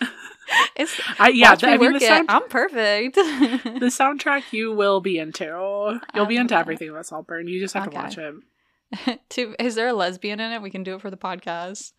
[0.76, 1.54] it's I yeah.
[1.54, 2.02] The, I mean, the, it.
[2.02, 3.16] sound, I'm perfect.
[3.16, 6.00] the soundtrack you will be into.
[6.14, 7.48] You'll be into everything with Saltburn.
[7.48, 7.96] You just have Okay.
[7.96, 8.34] to watch it.
[9.30, 10.62] to, is there a lesbian in it?
[10.62, 11.92] We can do it for the podcast.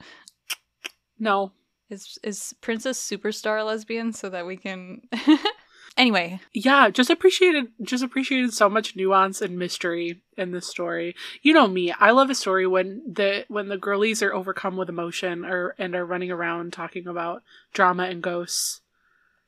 [1.17, 1.52] No.
[1.89, 5.02] Is is Princess Superstar a lesbian so that we can?
[5.97, 11.15] anyway, Yeah, just appreciated just appreciated so much nuance and mystery in this story.
[11.41, 14.88] You know me, I love a story when the when the girlies are overcome with
[14.88, 17.41] emotion or and are running around talking about
[17.73, 18.82] drama and ghosts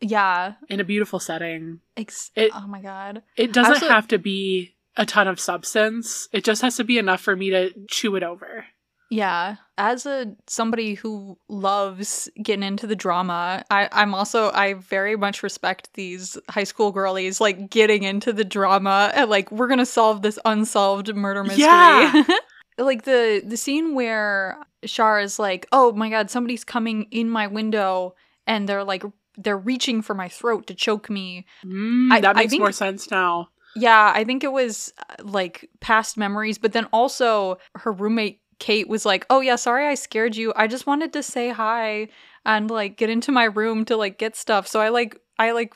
[0.01, 0.53] yeah.
[0.67, 1.79] in a beautiful setting.
[1.95, 3.21] Ex- It- oh my god.
[3.37, 6.27] It doesn't have to be a ton of substance.
[6.31, 8.65] It just has to be enough for me to chew it over.
[9.09, 15.17] Yeah, as a somebody who loves getting into the drama, I I'm also I very
[15.17, 19.85] much respect these high school girlies like getting into the drama and like we're gonna
[19.85, 21.63] solve this unsolved murder mystery.
[21.65, 22.23] Yeah.
[22.77, 27.47] like the the scene where Shar is like, "Oh my god, somebody's coming in my
[27.47, 28.15] window,"
[28.47, 29.03] and they're like
[29.37, 31.45] they're reaching for my throat to choke me.
[31.65, 33.49] Mm, I- that I makes think- more sense now.
[33.75, 38.87] Yeah, I think it was uh, like past memories, but then also her roommate Kate
[38.87, 40.53] was like, "Oh yeah, sorry I scared you.
[40.55, 42.09] I just wanted to say hi
[42.45, 45.73] and like get into my room to like get stuff." So I like I like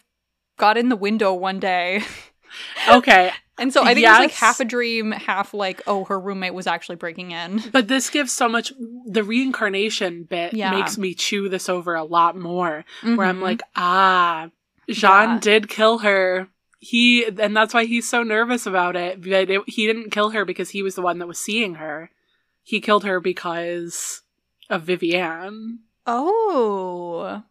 [0.57, 2.03] got in the window one day.
[2.87, 6.17] Okay, and so I think it was like half a dream, half like, "Oh, her
[6.19, 8.71] roommate was actually breaking in." but this gives so much
[9.07, 10.69] the reincarnation bit Yeah.
[10.71, 12.85] makes me chew this over a lot more.
[13.01, 13.41] where I'm Mhm.
[13.41, 14.49] like, ah,
[14.89, 15.39] Jean Yeah.
[15.41, 16.47] did kill her.
[16.79, 19.21] He and that's why he's so nervous about it.
[19.21, 22.11] But it, he didn't kill her because he was the one that was seeing her.
[22.63, 24.21] He killed her because
[24.69, 25.79] of Vivian.
[26.05, 27.43] "Oh."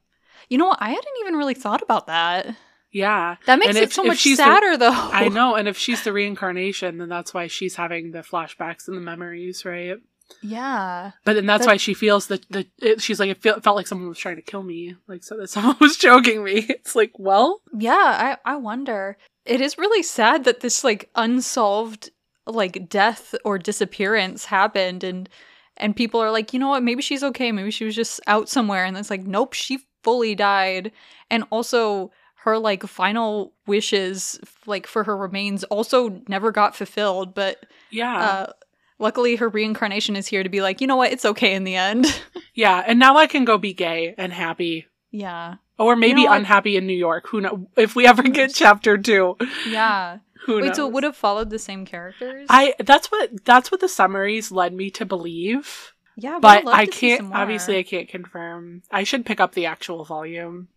[0.48, 0.78] You know what?
[0.80, 2.54] I hadn't even really thought about that.
[2.92, 4.90] Yeah, That makes And it if- so much she's the- sadder though.
[4.92, 5.56] I know.
[5.56, 9.64] And if she's the reincarnation, then that's why she's having the flashbacks and the memories,
[9.64, 9.96] right?
[10.42, 11.12] Yeah.
[11.24, 13.76] But then that's That- why she feels that the it, she's like it feel, felt
[13.76, 16.66] like someone was trying to kill me, like so that someone was choking me.
[16.68, 19.16] It's like, well, Yeah, I I wonder.
[19.44, 22.10] It is really sad that this like unsolved
[22.46, 25.28] like death or disappearance happened and
[25.76, 26.82] and people are like, "You know what?
[26.84, 27.50] Maybe she's okay.
[27.52, 30.92] Maybe she was just out somewhere." And it's like, "Nope, she fully died."
[31.30, 37.64] And also her like final wishes like for her remains also never got fulfilled, but
[37.90, 38.52] yeah, uh
[38.98, 41.12] luckily her reincarnation is here to be like, "You know what?
[41.12, 42.07] It's okay in the end."
[42.54, 42.83] yeah.
[42.87, 44.87] And now I can go be gay and happy.
[45.11, 45.57] yeah.
[45.76, 47.26] Or maybe know unhappy in New York.
[47.30, 47.66] Who know?
[47.76, 50.18] If we ever get chapter two, Yeah.
[50.46, 50.76] who Wait, knows?
[50.76, 52.46] so it would have followed the same characters?
[52.48, 57.35] I that's what that's what the summaries led me to believe, yeah, but I can't.
[57.35, 58.83] Obviously, I can't confirm.
[58.92, 60.68] I should pick up the actual volume.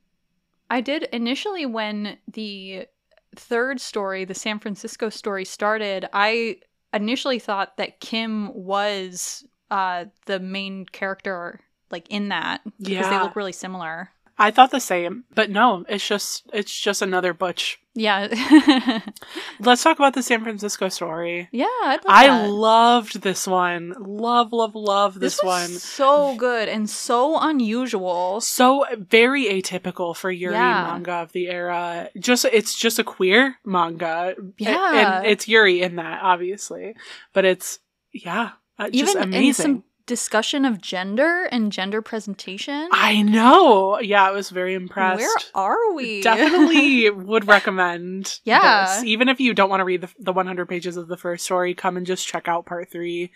[0.69, 2.88] I did initially when the
[3.36, 6.58] third story, the San Francisco story started, I
[6.93, 11.60] initially thought that Kim was uh the main character
[11.91, 14.12] like in that because they look really similar.
[14.38, 17.80] I thought the same, but no, it's just it's just another butch.
[17.99, 18.27] Yeah.
[19.60, 21.49] Let's talk about the San Francisco story.
[21.51, 21.65] yeah,
[22.07, 22.49] I that.
[22.49, 23.95] loved this one.
[23.99, 25.69] Love, love, love this, this one.
[25.69, 28.39] so good and so unusual.
[28.41, 30.83] So very atypical for Yuri Yeah.
[30.91, 32.10] manga of the era.
[32.19, 34.36] Just it's just a queer manga.
[34.60, 35.17] Yeah.
[35.19, 36.93] and it's Yuri in that, obviously,
[37.33, 37.79] but it's
[38.13, 39.83] yeah, uh, just Even in amazing.
[40.07, 42.89] Discussion of gender and gender presentation.
[42.91, 43.99] I know.
[43.99, 45.19] Yeah, I was very impressed.
[45.19, 46.21] Where are we?
[46.21, 48.39] Definitely would recommend.
[48.43, 48.85] Yeah.
[48.95, 49.03] this.
[49.03, 51.75] even if you don't want to read the, the 100 pages of the first story,
[51.75, 53.31] come and just check out part three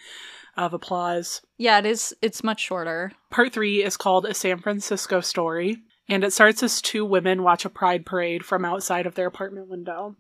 [0.58, 1.42] of Applause.
[1.58, 2.14] yeah, it is.
[2.22, 3.12] It's much shorter.
[3.30, 5.78] Part three is called A San Francisco Story,
[6.10, 9.70] and it starts as two women watch a pride parade from outside of their apartment
[9.70, 10.16] window.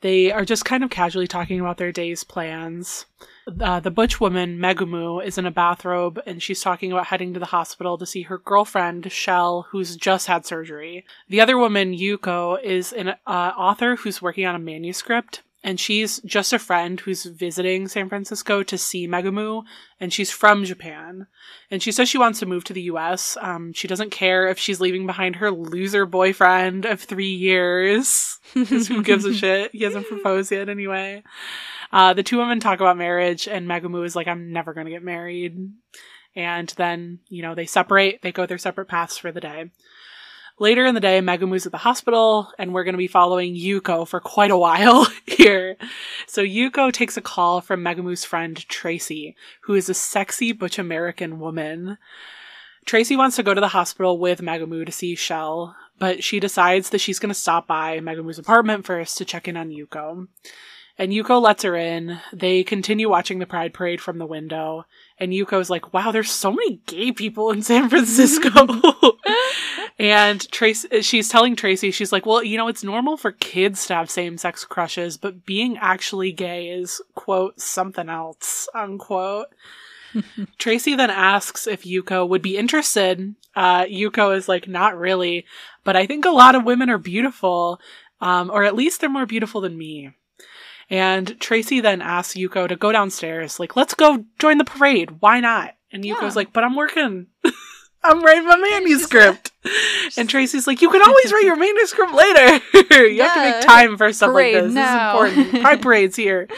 [0.00, 3.06] They are just kind of casually talking about their day's plans.
[3.60, 7.40] Uh, the butch woman, Megumu, is in a bathrobe and she's talking about heading to
[7.40, 11.04] the hospital to see her girlfriend, Shell, who's just had surgery.
[11.28, 16.20] The other woman, Yuko, is an uh, author who's working on a manuscript and she's
[16.20, 19.62] just a friend who's visiting San Francisco to see Megumu
[20.00, 21.28] and she's from Japan.
[21.70, 23.36] And she says she wants to move to the US.
[23.40, 28.38] Um, she doesn't care if she's leaving behind her loser boyfriend of three years.
[28.54, 29.70] who gives a shit?
[29.72, 31.22] He hasn't proposed yet anyway.
[31.92, 34.92] Uh, the two women talk about marriage, and Megumu is like, I'm never going to
[34.92, 35.72] get married.
[36.34, 39.70] And then, you know, they separate, they go their separate paths for the day.
[40.62, 44.06] Later in the day, Megumu's at the hospital, and we're going to be following Yuko
[44.06, 45.76] for quite a while here.
[46.28, 51.40] So Yuko takes a call from Megumu's friend Tracy, who is a sexy butch American
[51.40, 51.98] woman.
[52.84, 56.90] Tracy wants to go to the hospital with Megumu to see Shell, but she decides
[56.90, 60.28] that she's going to stop by Megumu's apartment first to check in on Yuko.
[60.96, 62.20] And Yuko lets her in.
[62.32, 64.84] They continue watching the Pride Parade from the window.
[65.22, 68.66] And Yuko's like, wow, there's so many gay people in San Francisco.
[70.00, 73.94] and Tracy, she's telling Tracy, she's like, well, you know, it's normal for kids to
[73.94, 79.46] have same sex crushes, but being actually gay is, quote, something else, unquote.
[80.58, 83.36] Tracy then asks if Yuko would be interested.
[83.54, 85.46] Uh, Yuko is like, not really,
[85.84, 87.80] but I think a lot of women are beautiful,
[88.20, 90.10] um, or at least they're more beautiful than me.
[90.92, 95.20] And Tracy then asks Yuko to go downstairs, like, let's go join the parade.
[95.20, 95.74] Why not?
[95.90, 96.32] And Yuko's Yeah.
[96.36, 97.28] like, but I'm working.
[98.04, 99.52] I'm writing my manuscript.
[100.18, 102.60] and Tracy's like, you can always write your manuscript later.
[103.08, 104.74] you have to make time for stuff Parade like this.
[104.74, 105.22] now.
[105.22, 105.62] This is important.
[105.62, 106.48] Pride parade's here.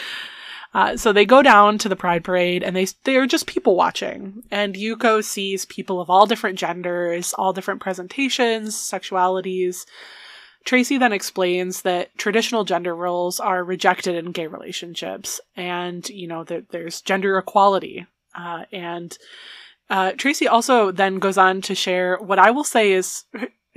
[0.75, 3.77] Uh, so they go down to the pride parade and they they are just people
[3.77, 9.87] watching and yuko sees people of all different genders all different presentations sexualities
[10.64, 16.44] tracy then explains that traditional gender roles are rejected in gay relationships and you know
[16.44, 19.18] that there's gender equality uh, and
[19.90, 23.24] uh, tracy also then goes on to share what i will say is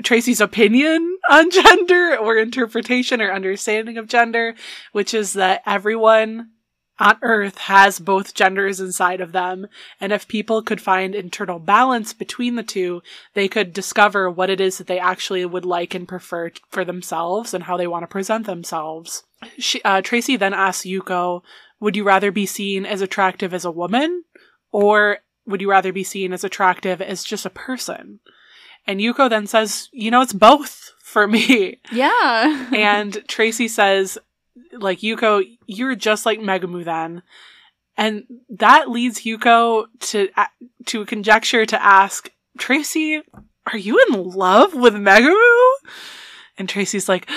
[0.04, 4.56] Tracy's opinion on gender or interpretation or understanding of gender,
[4.92, 6.52] which is that everyone
[7.00, 9.68] on Earth has both genders inside of them.
[10.02, 13.02] And if people could find internal balance between the two,
[13.34, 17.54] they could discover what it is that they actually would like and prefer for themselves
[17.54, 19.24] and how they want to present themselves.
[19.58, 21.44] She, uh, Tracy then asks Yuko,
[21.80, 24.24] would you rather be seen as attractive as a woman
[24.72, 28.20] or would you rather be seen as attractive as just a person?
[28.88, 31.80] And Yuko then says, you know, it's both for me.
[31.92, 32.70] Yeah.
[32.74, 34.18] and Tracy says,
[34.74, 37.22] like, Yuko, you're just like Megumu then.
[37.96, 40.30] And that leads Yuko to,
[40.86, 43.22] to conjecture to ask, Tracy,
[43.72, 45.70] are you in love with Megumu?
[46.58, 47.30] And Tracy's like,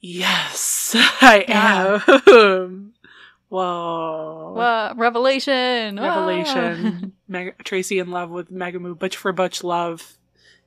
[0.00, 2.00] yes, I Yeah.
[2.26, 2.92] am.
[3.48, 4.54] Whoa.
[4.56, 5.98] Wha- revelation.
[6.00, 7.12] Revelation.
[7.28, 10.16] Meg- Tracy in love with Megumu, Butch for Butch love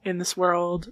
[0.04, 0.92] in this world.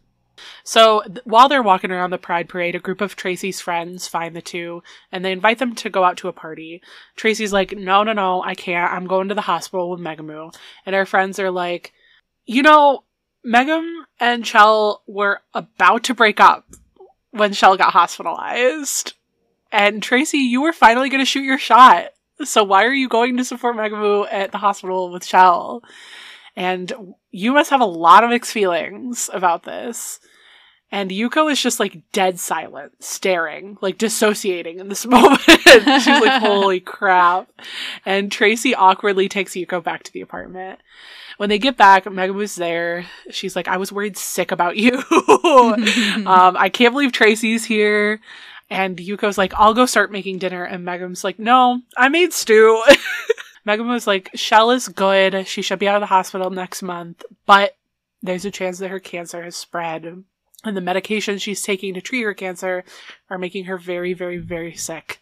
[0.63, 4.35] So th- while they're walking around the Pride Parade, a group of Tracy's friends find
[4.35, 6.81] the two and they invite them to go out to a party.
[7.15, 8.91] Tracy's like, no, no, no, I can't.
[8.91, 10.53] I'm going to the hospital with Megumu.
[10.85, 11.93] And her friends are like,
[12.45, 13.03] you know,
[13.45, 16.65] Megum and Shell were about to break up
[17.31, 19.13] when Shell got hospitalized.
[19.71, 22.09] And Tracy, you were finally going to shoot your shot.
[22.43, 25.83] So why are you going to support Megumu at the hospital with Shell?
[26.55, 30.19] And you must have a lot of mixed feelings about this.
[30.93, 35.41] And Yuko is just like dead silent, staring, like dissociating in this moment.
[35.41, 37.49] She's like, holy crap.
[38.05, 40.79] And Tracy awkwardly takes Yuko back to the apartment.
[41.37, 43.07] When they get back, Megumu's there.
[43.31, 44.91] She's like, I was worried sick about you.
[46.27, 48.21] um, I can't believe Tracy's here.
[48.69, 50.63] And Yuko's like, I'll go start making dinner.
[50.63, 52.83] And Megum's like, no, I made stew.
[53.65, 55.47] Megum was like, Shell is good.
[55.47, 57.75] She should be out of the hospital next month, but
[58.21, 60.23] there's a chance that her cancer has spread.
[60.65, 62.83] And the medications she's taking to treat her cancer
[63.29, 65.19] are making her very, very, very sick.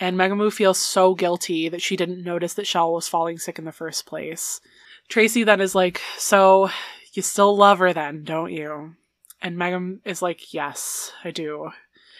[0.00, 3.64] And Megumu feels so guilty that she didn't notice that Shell was falling sick in
[3.64, 4.60] the first place.
[5.08, 6.70] Tracy then is like, So,
[7.12, 8.94] you still love her then, don't you?
[9.42, 11.70] And Megum is like, Yes, I do.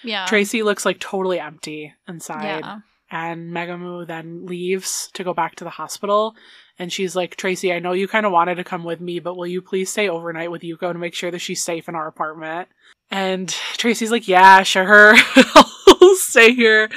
[0.03, 0.27] yeah.
[0.27, 2.79] Tracy looks like totally empty inside Yeah.
[3.11, 6.37] And Megumu then leaves to go back to the hospital.
[6.79, 9.37] And she's like, Tracy, I know you kind of wanted to come with me, but
[9.37, 12.07] will you please stay overnight with Yuko to make sure that she's safe in our
[12.07, 12.69] apartment?
[13.11, 15.15] And Tracy's like, yeah, sure.
[15.37, 16.91] I'll stay here.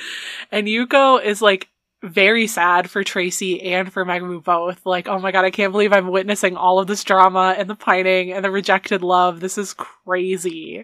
[0.51, 1.69] And Yuko is like
[2.03, 4.85] very sad for Tracy and for Megumu both.
[4.85, 7.75] Like, oh my god, I can't believe I'm witnessing all of this drama and the
[7.75, 9.39] pining and the rejected love.
[9.39, 10.83] This is crazy.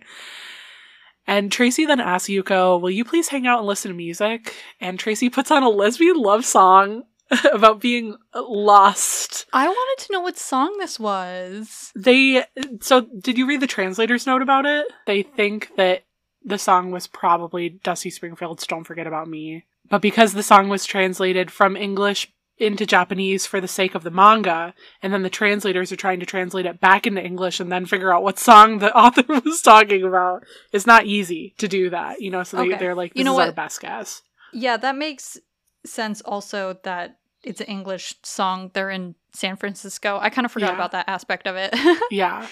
[1.27, 4.55] And Tracy then asks Yuko, Will you please hang out and listen to music?
[4.79, 7.03] And Tracy puts on a lesbian love song
[7.51, 9.45] about being lost.
[9.51, 11.91] I wanted to know what song this was.
[11.95, 12.45] They,
[12.79, 14.87] so did you read the translator's note about it?
[15.05, 16.05] They think that
[16.43, 19.65] the song was probably Dusty Springfield's Don't Forget About Me.
[19.89, 24.09] But because the song was translated from English into Japanese for the sake of the
[24.11, 27.85] manga, and then the translators are trying to translate it back into English and then
[27.85, 32.19] figure out what song the author was talking about, it's not easy to do that,
[32.21, 32.43] you know?
[32.43, 32.77] So they, Okay.
[32.77, 34.21] they're like, this You know is our best guess.
[34.53, 35.37] Yeah, that makes
[35.85, 38.71] sense also that it's an English song.
[38.73, 40.17] They're in San Francisco.
[40.19, 40.75] I kind of forgot Yeah.
[40.75, 41.73] about that aspect of it.
[42.11, 42.47] Yeah.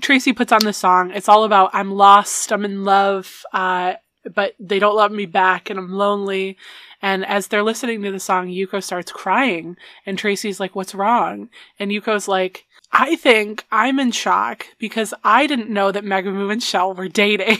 [0.00, 1.10] Tracy puts on the song.
[1.10, 3.94] It's all about I'm lost, I'm in love, uh,
[4.34, 6.56] but they don't love me back, and I'm lonely.
[7.00, 11.48] And as they're listening to the song, Yuko starts crying, and Tracy's like, "What's wrong?"
[11.78, 16.62] And Yuko's like, "I think I'm in shock because I didn't know that Megumu and
[16.62, 17.58] Shell were dating.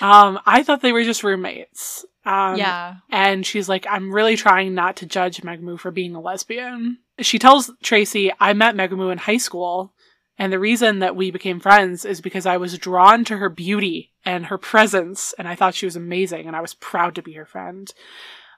[0.00, 2.96] um, I thought they were just roommates." Um, yeah.
[3.08, 6.98] And she's like, I'm really trying not to judge Megumu for being a lesbian.
[7.20, 9.92] She tells Tracy, I met Megumu in high school,
[10.38, 14.12] and the reason that we became friends is because I was drawn to her beauty
[14.24, 17.32] and her presence, and I thought she was amazing, and I was proud to be
[17.34, 17.92] her friend.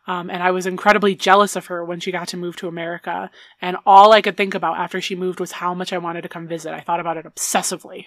[0.06, 3.30] Um, and I was incredibly jealous of her when she got to move to America.
[3.60, 6.30] And all I could think about after she moved was how much I wanted to
[6.30, 6.72] come visit.
[6.72, 8.06] I thought about it obsessively.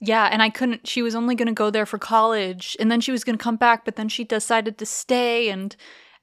[0.00, 0.88] Yeah, and I couldn't.
[0.88, 3.42] She was only going to go there for college, and then she was going to
[3.42, 5.76] come back, but then she decided to stay, and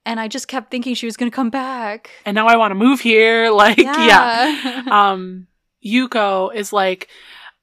[0.05, 2.09] and I just kept thinking she was going to come back.
[2.25, 3.51] And now I want to move here.
[3.59, 4.47] Like, yeah.
[4.47, 4.83] Yeah.
[5.11, 5.47] um
[5.85, 7.09] Yuko is like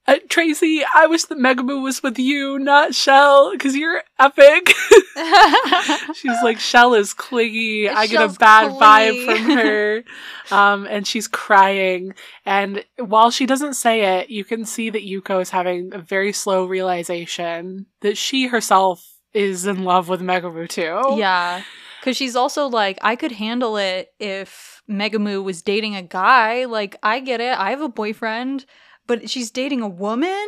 [0.07, 4.69] uh, Tracy, I wish the Megumu was with you, not Shell, because you're epic.
[6.15, 7.89] she's like, Shell is clingy.
[7.89, 10.03] I get a bad vibe from her.
[10.49, 12.13] Um, and she's crying.
[12.45, 16.31] And while she doesn't say it, you can see that Yuko is having a very
[16.31, 21.19] slow realization that she herself is in love with Megumu too.
[21.19, 21.63] yeah,
[21.99, 26.65] because she's also like, I could handle it if Megumu was dating a guy.
[26.65, 27.57] Like, I get it.
[27.57, 28.65] I have a boyfriend,
[29.05, 30.45] but she's dating a woman.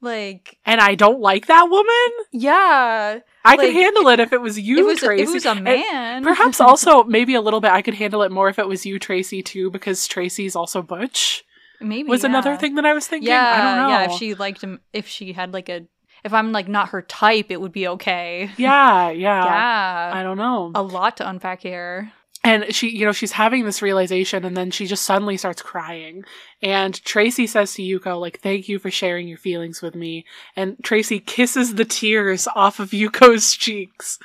[0.00, 2.26] Like, And I don't like that woman.
[2.32, 5.22] yeah, I Like, could handle it if it was you, it was Tracy.
[5.24, 6.22] it was a And- man.
[6.22, 9.00] Perhaps also maybe a little bit I could handle it more if it was you,
[9.00, 11.42] Tracy, too, because Tracy's also Butch.
[11.80, 13.28] maybe Was another thing that I was thinking.
[13.28, 13.88] Yeah, I don't know.
[13.88, 14.04] yeah.
[14.04, 15.86] If she liked him, if she had like a,
[16.24, 18.50] if I'm like not her type, it would be okay.
[18.56, 19.44] yeah, yeah.
[19.44, 20.70] yeah, I don't know.
[20.76, 22.12] a lot to unpack here.
[22.48, 26.24] And she, you know, she's having this realization and then she just suddenly starts crying.
[26.62, 30.24] And Tracy says to Yuko, like, thank you for sharing your feelings with me.
[30.56, 34.18] And Tracy kisses the tears off of Yuko's cheeks.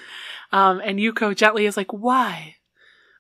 [0.52, 2.56] Um, and Yuko gently is like, why?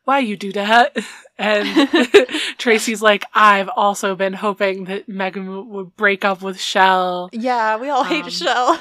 [0.05, 0.95] Why you do that?
[1.35, 1.89] And
[2.59, 7.31] Tracy's like, I've also been hoping that Megan would break up with Shell.
[7.33, 8.77] Yeah, we all hate Um, Shell.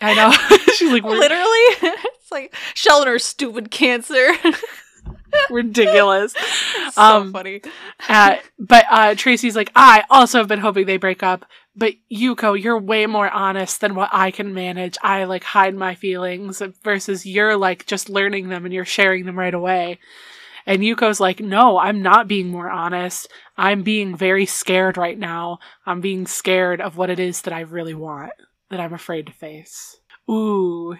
[0.00, 0.32] I know.
[0.74, 4.32] she's like, Literally, it's like Shell and her stupid cancer.
[5.50, 6.34] ridiculous.
[6.92, 7.62] so Um, funny.
[8.08, 11.44] Uh, but uh, Tracy's like, I also have been hoping they break up.
[11.78, 14.96] But Yuko, you're way more honest than what I can manage.
[15.02, 19.38] I like hide my feelings versus you're like just learning them and you're sharing them
[19.38, 19.98] right away.
[20.64, 23.28] And Yuko's like, no, I'm not being more honest.
[23.56, 25.58] I'm being very scared right now.
[25.84, 28.32] I'm being scared of what it is that I really want,
[28.70, 29.98] that I'm afraid to face.
[30.30, 30.96] Ooh.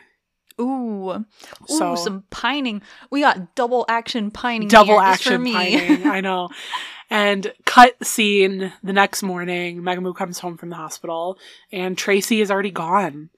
[0.61, 1.25] Ooh, ooh,
[1.67, 2.83] So some pining.
[3.11, 4.69] We got double action pining.
[4.69, 5.53] double here, just for action me.
[5.53, 6.07] pining.
[6.07, 6.49] I know.
[7.09, 11.39] And cut scene the next morning, Megumu comes home from the hospital
[11.71, 13.31] and Tracy is already gone.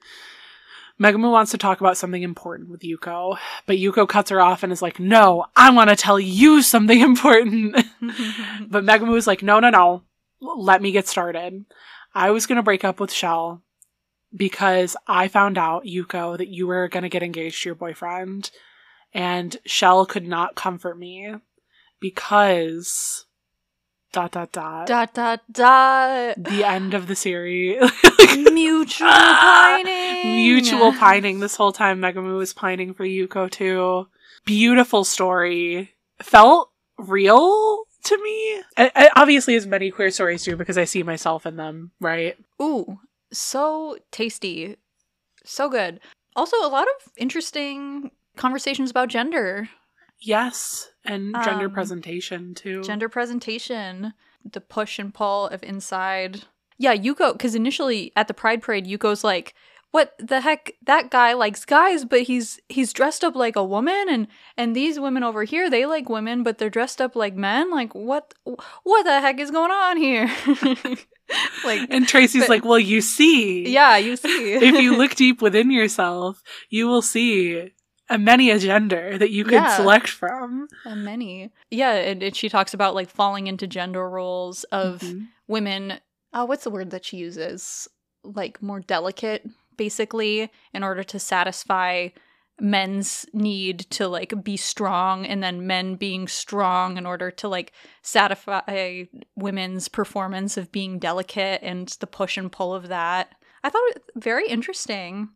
[0.99, 4.73] Megumu wants to talk about something important with Yuko, but Yuko cuts her off and
[4.73, 7.73] is like, No, I want to tell you something important.
[8.67, 10.01] but Megumu is like, No, no, no.
[10.41, 11.63] Let me get started.
[12.15, 13.61] I was going to break up with Shell
[14.35, 18.51] because I found out, Yuko, that you were going to get engaged to your boyfriend.
[19.13, 21.33] And Shell could not comfort me
[21.99, 23.25] because.
[24.11, 24.87] Dot, dot, dot.
[24.87, 26.35] dot dot dot.
[26.43, 27.79] The end of the series.
[28.35, 30.35] Mutual pining.
[30.35, 31.39] Mutual pining.
[31.39, 34.07] This whole time, Megumu was pining for Yuko too.
[34.45, 35.91] Beautiful story.
[36.23, 38.61] Felt real to me.
[38.77, 42.35] I, I- obviously, as many queer stories do, because I see myself in them, right?
[42.59, 42.97] Ooh,
[43.31, 44.75] so tasty.
[45.45, 45.99] So good.
[46.35, 49.69] Also, a lot of interesting conversations about gender,
[50.21, 50.89] Yes.
[51.05, 52.83] And gender Um, presentation too.
[52.83, 54.13] gender presentation,
[54.43, 56.43] the push and pull of inside.
[56.77, 59.53] Yeah, Yuko, because initially at the Pride Parade, Yuko's like,
[59.91, 64.05] what the heck that guy likes guys but he's he's dressed up like a woman
[64.07, 67.71] and and these women over here they like women but they're dressed up like men
[67.71, 68.35] like what
[68.83, 70.29] what the heck is going on here
[71.65, 73.67] like and Tracy's but- like, well, you see.
[73.69, 77.71] yeah you see if you look deep within yourself, you will see
[78.09, 79.75] a many a gender that you could Yeah.
[79.77, 80.67] select from.
[80.85, 85.27] Uh, many yeah and, and she talks about like falling into gender roles of Mhm.
[85.47, 85.99] women
[86.33, 87.87] uh, what's the word that she uses
[88.23, 92.09] like more delicate basically in order to satisfy
[92.61, 97.71] men's need to like be strong and then men being strong in order to like
[98.01, 99.03] satisfy
[99.35, 103.33] women's performance of being delicate and the push and pull of that.
[103.63, 105.29] I thought it very interesting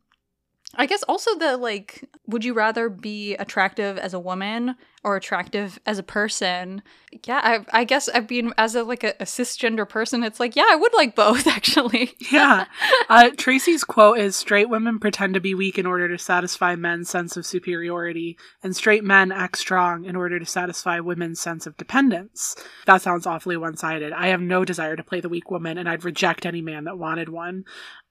[0.76, 5.80] I guess also the like, would you rather be attractive as a woman or attractive
[5.86, 6.82] as a person?
[7.26, 10.24] Yeah, I, I guess I've been as a like a, a cisgender person.
[10.24, 12.14] It's like, yeah, I would like both actually.
[12.32, 12.66] yeah.
[13.10, 17.10] Uh, Tracy's quote is Straight women pretend to be weak in order to satisfy men's
[17.10, 21.78] sense of superiority, and straight men act strong in order to satisfy women's sense of
[21.78, 22.56] dependence.
[22.86, 24.14] That sounds awfully one sided.
[24.14, 26.98] I have no desire to play the weak woman, and I'd reject any man that
[26.98, 27.66] wanted one.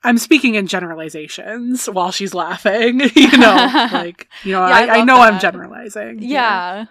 [0.05, 3.01] I'm speaking in generalizations while she's laughing.
[3.15, 6.19] you know, like, you know, Yeah, I I, I, know I'm generalizing.
[6.19, 6.31] here.
[6.31, 6.85] Yeah.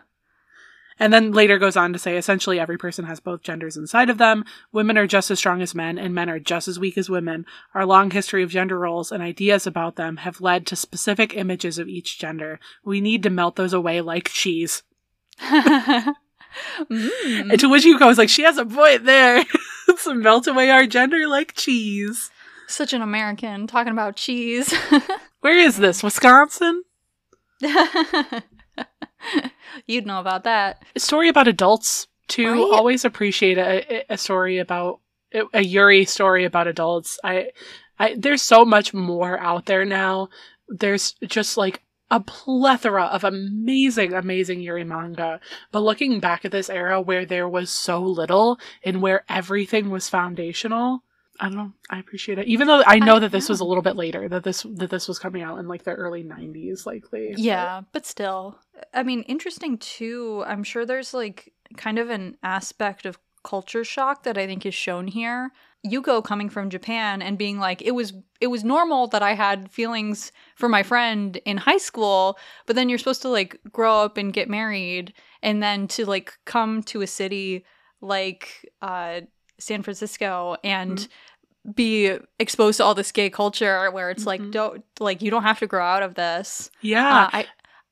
[0.99, 4.19] And then later goes on to say essentially every person has both genders inside of
[4.19, 4.45] them.
[4.71, 7.45] Women are just as strong as men, and men are just as weak as women.
[7.73, 11.79] Our long history of gender roles and ideas about them have led to specific images
[11.79, 12.59] of each gender.
[12.85, 14.83] We need to melt those away like cheese.
[16.89, 17.51] Mm.
[17.51, 19.43] And to which Yuko was like, she has a point there.
[19.87, 22.29] Let's melt away our gender like cheese.
[22.71, 24.73] Such an American talking about cheese.
[25.41, 26.03] Where is this?
[26.03, 26.83] Wisconsin?
[29.85, 30.83] You'd know about that.
[30.95, 32.47] A story about adults too.
[32.47, 32.77] Right?
[32.77, 34.99] Always appreciate a, a story about
[35.53, 37.19] a Yuri story about adults.
[37.23, 37.51] I,
[37.99, 40.29] I there's so much more out there now.
[40.67, 45.39] There's just like a plethora of amazing, amazing Yuri manga.
[45.71, 50.09] But looking back at this era where there was so little and where everything was
[50.09, 51.03] foundational,
[51.41, 51.73] I don't know.
[51.89, 52.47] I appreciate it.
[52.47, 54.91] Even though I know I- that this was a little bit later, that this that
[54.91, 57.33] this was coming out in like the early '90s, likely.
[57.35, 58.59] Yeah, but still.
[58.93, 60.43] I mean, interesting too.
[60.45, 64.75] I'm sure there's like kind of an aspect of culture shock that I think is
[64.75, 65.51] shown here.
[65.83, 69.71] Yuko coming from Japan and being like it was it was normal that I had
[69.71, 72.37] feelings for my friend in high school,
[72.67, 75.11] but then you're supposed to like grow up and get married
[75.41, 77.65] and then to like come to a city
[77.99, 79.21] like uh
[79.57, 81.07] San Francisco and
[81.75, 84.27] be exposed to all this gay culture where it's Mhm.
[84.27, 86.71] like don't like you don't have to grow out of this.
[86.81, 87.25] Yeah.
[87.25, 87.45] Uh, I,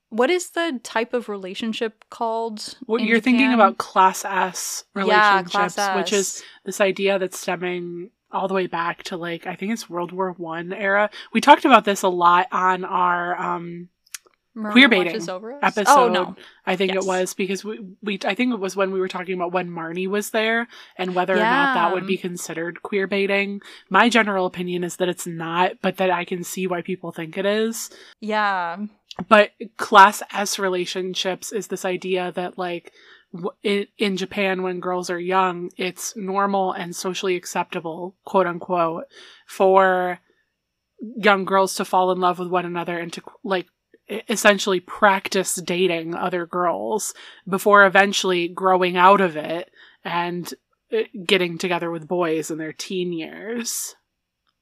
[0.08, 2.76] what is the type of relationship called?
[2.86, 8.10] What you're thinking about class S Yeah, relationships, class which is this idea that's stemming
[8.32, 11.10] all the way back to like I think it's World War One era.
[11.32, 13.88] We talked about this a lot on our um
[14.54, 15.58] Queer baiting watches over us?
[15.62, 15.92] episode.
[15.96, 16.36] Oh no,
[16.66, 17.04] I think Yes.
[17.04, 19.70] it was because we, we I think it was when we were talking about when
[19.70, 23.60] Marnie was there and whether or not that would be considered queer baiting.
[23.90, 27.38] My general opinion is that it's not, but that I can see why people think
[27.38, 27.90] it is.
[28.20, 28.76] yeah,
[29.28, 32.92] but class S relationships is this idea that like
[33.62, 39.04] in, in Japan when girls are young, it's normal and socially acceptable, quote unquote,
[39.46, 40.18] for
[41.16, 43.66] young girls to fall in love with one another and to like
[44.28, 47.14] essentially practice dating other girls
[47.48, 49.70] before eventually growing out of it
[50.04, 50.52] and
[50.92, 53.94] uh, getting together with boys in their teen years.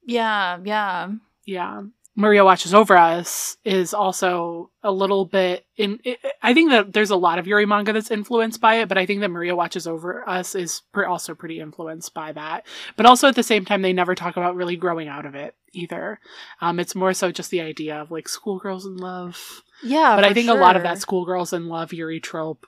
[0.05, 1.09] yeah, yeah.
[1.46, 1.82] Yeah.
[2.14, 6.01] Maria Watches Over Us is also a little bit in.
[6.05, 8.99] i I think that there's a lot of Yuri manga that's influenced by it, but
[8.99, 12.66] I think that Maria Watches Over Us is pre- also pretty influenced by that.
[12.96, 15.55] But also at the same time, they never talk about really growing out of it
[15.72, 16.20] either.
[16.60, 19.62] Um, it's more so just the idea of like schoolgirls in love.
[19.82, 22.66] Yeah, but I think a lot of that schoolgirls in love Yuri trope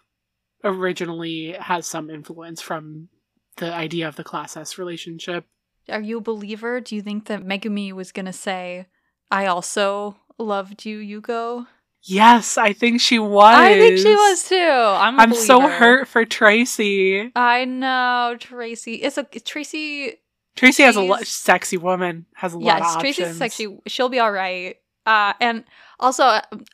[0.63, 3.09] originally has some influence from
[3.57, 5.47] the idea of the class S relationship.
[5.89, 6.81] Are you a believer?
[6.81, 8.87] Do you think that Megumi was gonna say,
[9.31, 11.67] "I also loved you, Yuko"?
[12.03, 13.55] Yes, I think she was.
[13.55, 14.57] I think she was too.
[14.57, 15.21] I'm.
[15.21, 17.31] I'm so hurt for Tracy.
[17.37, 18.95] I know Tracy.
[18.95, 20.17] It's a Tracy.
[20.61, 21.27] Tracy has a lot.
[21.27, 23.17] Sexy woman has a lot of Yes, options.
[23.17, 23.79] Tracy's sexy.
[23.87, 24.77] She'll be all right.
[25.07, 25.65] Uh, and
[25.99, 26.23] also,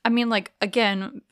[0.05, 1.22] I mean, like again,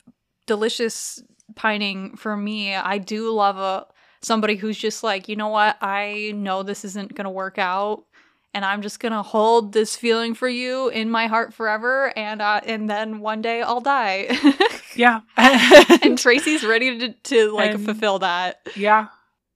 [0.45, 1.21] delicious
[1.55, 2.73] pining for me.
[2.73, 3.85] I do love a
[4.21, 5.77] somebody who's just like, you know what?
[5.81, 8.05] I know this isn't gonna work out,
[8.53, 12.11] and I'm just gonna hold this feeling for you in my heart forever.
[12.17, 14.29] And uh, and then one day I'll die.
[14.97, 19.07] Yeah, and Tracy's ready to to like And- fulfill that, yeah,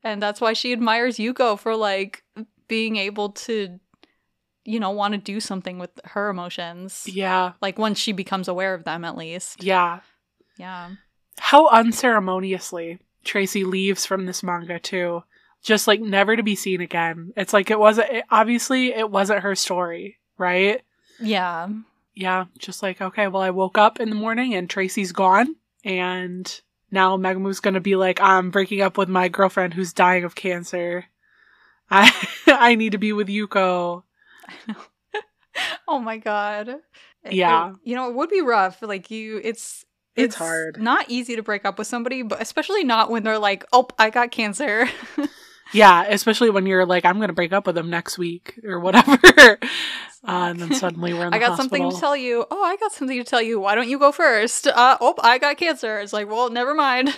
[0.03, 2.23] and that's why she admires Yuko for like
[2.69, 3.77] being able to,
[4.63, 7.03] you know, want to do something with her emotions.
[7.05, 9.61] yeah, Like once she becomes aware of them, at least.
[9.61, 9.99] yeah.
[10.57, 10.91] Yeah.
[11.39, 15.23] How unceremoniously Tracy leaves from this manga too,
[15.63, 17.33] just like never to be seen again.
[17.35, 18.09] It's like it wasn't.
[18.11, 20.81] It, obviously, it wasn't her story, right?
[21.21, 21.67] Yeah.
[22.15, 25.55] Yeah, just like okay, well, I woke up in the morning and Tracy's gone,
[25.85, 26.61] and
[26.91, 31.05] now Megumi's gonna be like, I'm breaking up with my girlfriend who's dying of cancer.
[31.91, 32.11] I
[32.47, 34.03] I need to be with Yuko.
[35.87, 36.75] Oh my god.
[37.29, 37.71] Yeah.
[37.71, 38.81] it- you know, it would be rough.
[38.81, 39.83] Like you it's
[40.15, 40.81] It's hard.
[40.81, 44.09] Not easy to break up with somebody, but especially not when they're like, "Oh, I
[44.09, 44.87] got cancer."
[45.71, 48.79] Yeah, especially when you're like, I'm going to break up with them next week or
[48.79, 49.19] whatever.
[50.27, 51.69] Uh, and then suddenly we're in the I got hospital.
[51.69, 52.43] something to tell you.
[52.49, 53.59] Oh, I got something to tell you.
[53.59, 54.65] Why don't you go first?
[54.65, 55.99] Uh, oh, I got cancer.
[55.99, 57.15] It's like, well, never mind.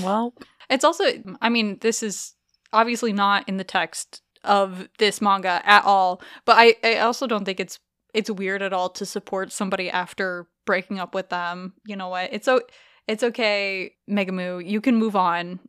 [0.00, 0.32] Well,
[0.70, 1.06] it's also,
[1.42, 2.35] I mean, this is
[2.72, 7.44] obviously not in the text of this manga at all, but I, I also don't
[7.44, 7.78] think it's
[8.14, 11.74] it's weird at all to support somebody after breaking up with them.
[11.84, 12.32] You know what?
[12.32, 12.60] It's so
[13.08, 14.64] it's okay, Megumu.
[14.66, 15.60] You can move on,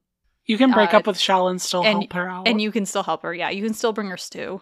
[0.46, 2.48] you can break Uh, up with Shell and still and- help her out.
[2.48, 3.34] and you can still help her.
[3.34, 4.62] Yeah, you can still bring her stew.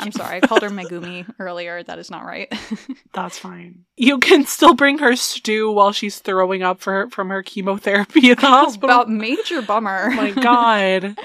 [0.00, 1.82] I'm sorry, I called her Megumi earlier.
[1.82, 2.50] That is not right.
[3.12, 3.84] That's fine.
[3.96, 8.40] You can still bring her stew while she's throwing up for from her chemotherapy at
[8.40, 8.88] the hospital.
[8.88, 10.08] About major bummer.
[10.10, 11.18] oh my god.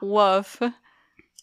[0.00, 0.60] Woof.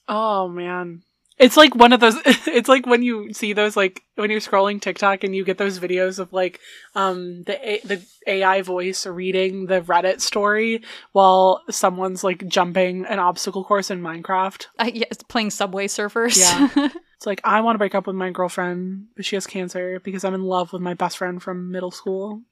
[0.08, 1.04] Oh man.
[1.38, 4.82] It's like one of those it's like when you see those like when you're scrolling
[4.82, 6.60] TikTok and you get those videos of like
[6.96, 10.82] um the A- the AI voice reading the Reddit story
[11.12, 14.68] while someone's like jumping an obstacle course in Minecraft.
[14.80, 16.38] I, yeah, it's playing Subway Surfers.
[16.38, 16.90] Yeah.
[17.18, 20.24] It's like I want to break up with my girlfriend, but she has cancer because
[20.24, 22.44] I'm in love with my best friend from middle school.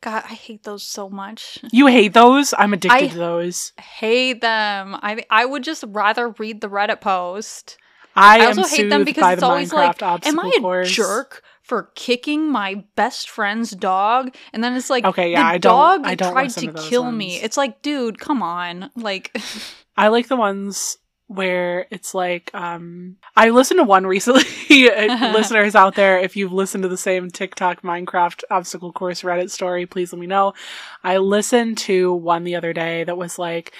[0.00, 1.58] God, I hate those so much.
[1.72, 2.54] You hate those?
[2.56, 3.72] I'm addicted I- to those.
[3.80, 4.96] Hate them.
[5.02, 7.78] I I would just rather read the Reddit post.
[8.16, 10.90] I, I, also hate them because it's the always Minecraft like, am I a course.
[10.90, 14.34] jerk for kicking my best friend's dog?
[14.52, 17.12] And then it's like, Okay, yeah, the I don't- dog I don't tried to, kill
[17.12, 17.36] me.
[17.36, 18.90] It's like, dude, come on.
[18.96, 19.36] Like,
[19.96, 20.98] I like the ones
[21.28, 24.42] where it's like um I listened to one recently.
[25.32, 29.86] Listeners out there, if you've listened to the same TikTok Minecraft obstacle course Reddit story,
[29.86, 30.54] please let me know.
[31.04, 33.72] I listened to one the other day that was like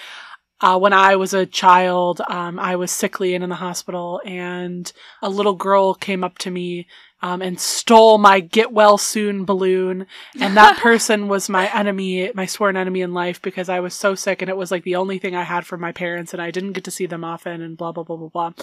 [0.61, 4.91] uh, when I was a child, um, I was sickly and in the hospital, and
[5.21, 6.87] a little girl came up to me
[7.21, 10.05] um, and stole my get well soon balloon.
[10.39, 14.15] And that person was my enemy, my sworn enemy in life because I was so
[14.15, 16.51] sick and it was like the only thing I had for my parents and I
[16.51, 18.53] didn't get to see them often and blah, blah, blah, blah, blah.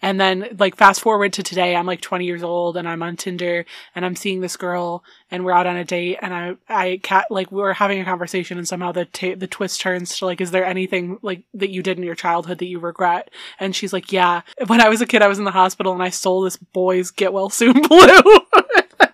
[0.00, 3.16] And then like fast forward to today, I'm like 20 years old and I'm on
[3.16, 7.00] Tinder and I'm seeing this girl and we're out on a date and I, I
[7.02, 10.26] cat, like we were having a conversation and somehow the, ta- the twist turns to
[10.26, 13.30] like, is there anything like that you did in your childhood that you regret?
[13.58, 14.42] And she's like, yeah.
[14.66, 17.10] When I was a kid, I was in the hospital and I stole this boy's
[17.10, 18.03] get well soon balloon.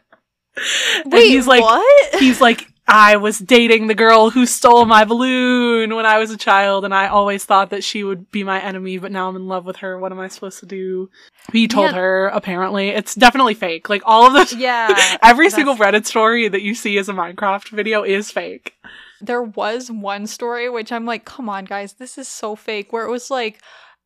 [1.04, 2.20] And wait, he's like, what?
[2.20, 6.36] he's like, I was dating the girl who stole my balloon when I was a
[6.36, 9.46] child, and I always thought that she would be my enemy, but now I'm in
[9.46, 9.98] love with her.
[9.98, 11.08] What am I supposed to do?
[11.52, 11.96] He told Yeah.
[11.96, 12.88] her, apparently.
[12.90, 13.88] It's definitely fake.
[13.88, 14.52] Like, all of those.
[14.54, 15.16] yeah.
[15.22, 18.74] Every single Reddit story that you see as a Minecraft video is fake.
[19.22, 23.06] There was one story which I'm like, come on, guys, this is so fake, where
[23.06, 23.60] it was like,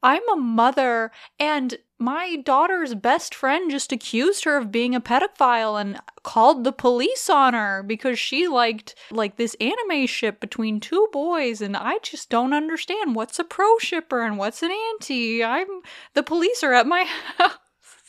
[0.04, 1.10] I'm a mother
[1.40, 1.74] and
[2.04, 7.30] my daughter's best friend just accused her of being a pedophile and called the police
[7.30, 12.28] on her because she liked like this anime ship between two boys and I just
[12.28, 15.42] don't understand what's a pro shipper and what's an anti.
[15.42, 15.66] I'm
[16.12, 17.04] the police are at my
[17.38, 17.58] house.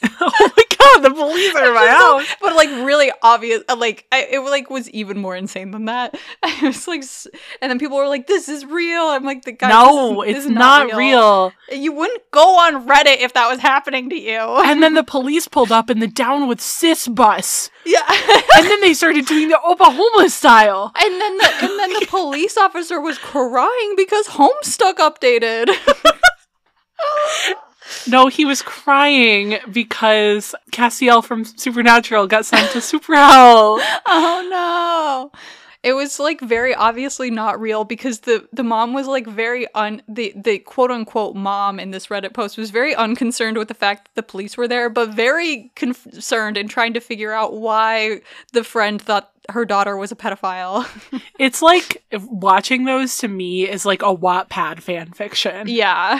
[0.19, 0.63] oh my
[0.95, 2.25] god, the police are in my house.
[2.41, 6.17] but like really obvious uh, like I, it like was even more insane than that
[6.43, 7.03] i was like
[7.61, 10.93] and then people were like this is real i'm like the guy no, it's not,
[10.93, 11.51] real.
[11.71, 15.47] you wouldn't go on reddit if that was happening to you And then the police
[15.47, 17.69] pulled up in the down with cis bus.
[17.85, 18.01] yeah
[18.57, 20.91] And then they started doing the Oklahoma style.
[20.95, 25.69] and then the and then the police officer was crying because homestuck updated
[28.07, 33.79] No, he was crying because Castiel from Supernatural got sent to Super Hell.
[34.07, 34.47] oh
[35.31, 35.39] no
[35.85, 40.01] it was like very obviously not real because the the mom was like very un
[40.09, 44.05] the the quote unquote mom in this reddit post was very unconcerned with the fact
[44.05, 48.19] that the police were there but very concerned and trying to figure out why
[48.51, 50.85] the friend thought her daughter was a pedophile
[51.39, 55.67] It's like watching those to me is like a Wattpad fan fiction.
[55.67, 56.19] yeah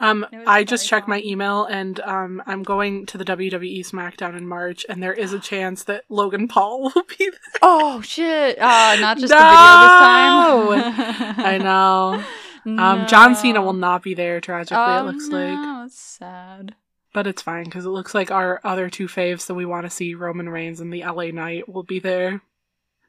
[0.00, 4.46] Um, I just checked my email and um, I'm going to the WWE SmackDown in
[4.48, 7.38] March, and there is a chance that Logan Paul will be there.
[7.62, 10.70] oh shit uh not just No!
[10.70, 12.16] the video this time I know.
[12.16, 12.24] No.
[12.66, 14.38] Um, John Cena will not be there.
[14.38, 16.74] Tragically, it looks like, Oh, it's sad
[17.12, 19.90] but it's fine because it looks like our other two faves that we want to
[19.90, 22.42] see, Roman Reigns and the LA Knight, will be there.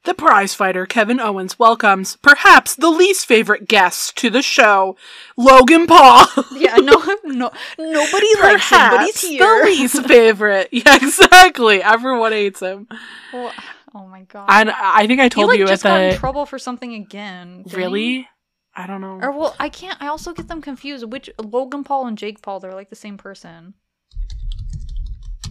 [0.03, 4.95] The prize fighter Kevin Owens welcomes perhaps the least favorite guest to the show,
[5.37, 6.25] Logan Paul.
[6.55, 10.69] yeah no no nobody likes him but he's here the least favorite.
[10.71, 11.83] Yeah, exactly.
[11.83, 12.87] Everyone hates him.
[13.31, 13.53] Well,
[13.93, 14.47] oh my god.
[14.49, 17.57] And I think I he told like you just got in trouble for something again.
[17.63, 17.77] didn't he?
[17.77, 18.27] really.
[18.75, 19.19] I don't know.
[19.21, 20.01] Or well, I can't.
[20.01, 21.05] I also get them confused.
[21.11, 22.59] Which Logan Paul and Jake Paul?
[22.59, 23.73] They're like the same person.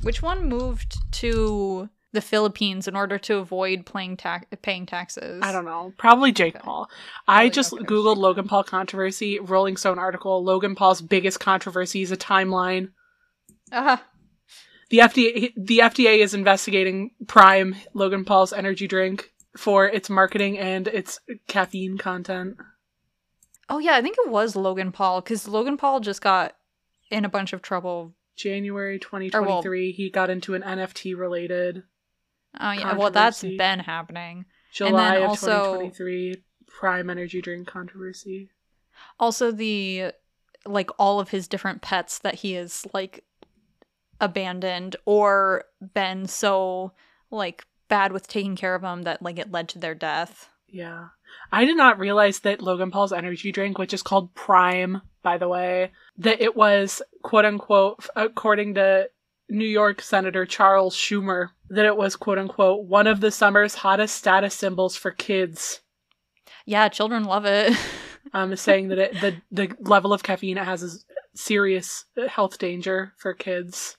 [0.03, 5.41] Which one moved to the Philippines in order to avoid paying tax paying taxes.
[5.43, 5.93] I don't know.
[5.97, 6.65] Probably Jake Okay.
[6.65, 6.89] Paul.
[7.29, 7.85] I just okay.
[7.85, 10.43] googled Logan Paul controversy, Rolling Stone article.
[10.43, 12.91] Logan Paul's biggest controversy is a timeline.
[13.73, 14.03] Ah,
[14.91, 20.89] The FDA the FDA is investigating Prime, Logan Paul's energy drink, for its marketing and
[20.89, 22.57] its caffeine content.
[23.69, 26.57] oh yeah, I think it was Logan Paul because Logan Paul just got
[27.11, 28.15] in a bunch of trouble.
[28.37, 31.83] January 2023, he got into an NFT related.
[32.59, 34.47] Oh yeah, well that's been happening.
[34.73, 38.51] July of also- 2023, Prime energy drink controversy.
[39.19, 40.13] Also the
[40.67, 43.25] like all of his different pets that he has like
[44.21, 46.93] abandoned or been so
[47.31, 50.49] like bad with taking care of them that like it led to their death.
[50.69, 51.09] Yeah.
[51.51, 55.49] I did not realize that Logan Paul's energy drink, which is called Prime, by the
[55.49, 59.09] way, that it was quote unquote, according to
[59.51, 64.17] New York Senator Charles Schumer, that it was quote unquote one of the summer's hottest
[64.17, 65.81] status symbols for kids.
[66.67, 67.77] Yeah, children love it.
[68.35, 73.13] Um, saying that it, the the level of caffeine it has is serious health danger
[73.17, 73.97] for kids.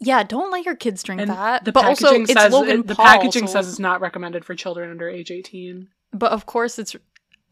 [0.00, 1.64] yeah, don't let your kids drink And that.
[1.64, 4.44] the but also, packaging it's says Logan it- the packaging so- says it's not recommended
[4.46, 5.86] for children under age 18.
[6.12, 6.96] But of course, it's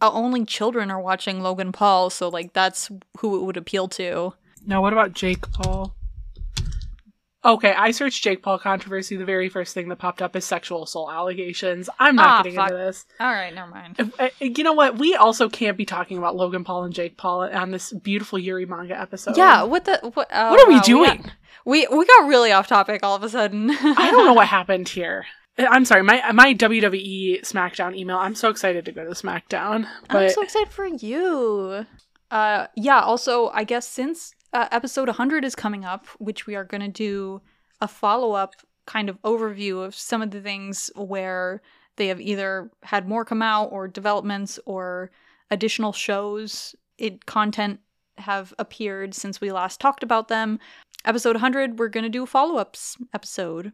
[0.01, 4.33] uh, only children are watching Logan Paul, so like that's who it would appeal to.
[4.67, 5.95] Now, what about Jake Paul?
[7.45, 9.17] Okay, I searched Jake Paul controversy.
[9.17, 11.91] The very first thing that popped up is sexual assault allegations.
[11.99, 12.71] I'm not Ah, getting fuck.
[12.71, 13.05] into this.
[13.19, 13.97] All right, never mind.
[13.99, 14.99] Uh, uh, You know what?
[14.99, 18.65] We also can't be talking about Logan Paul and Jake Paul on this beautiful Yuri
[18.67, 19.37] manga episode.
[19.37, 20.29] yeah, what the what?
[20.33, 21.23] oh, What are we wow, doing?
[21.23, 21.33] got-
[21.65, 23.71] We we got really off topic all of a sudden.
[23.71, 25.27] I don't know what happened here.
[25.59, 26.03] Uh, I'm sorry.
[26.05, 28.19] My my WWE SmackDown email.
[28.19, 31.87] I'm so excited to go to SmackDown, but I'm so excited for you.
[32.31, 33.01] Uh, yeah.
[33.01, 36.89] Also, I guess since uh, episode 100 is coming up, which we are going to
[36.89, 37.41] do
[37.81, 38.55] a follow up
[38.87, 41.63] kind of overview of some of the things where
[41.97, 45.11] they have either had more come out or developments or
[45.51, 47.81] additional shows, it content
[48.19, 50.59] have appeared since we last talked about them.
[51.05, 53.73] Episode 100, we're going to do a follow ups episode.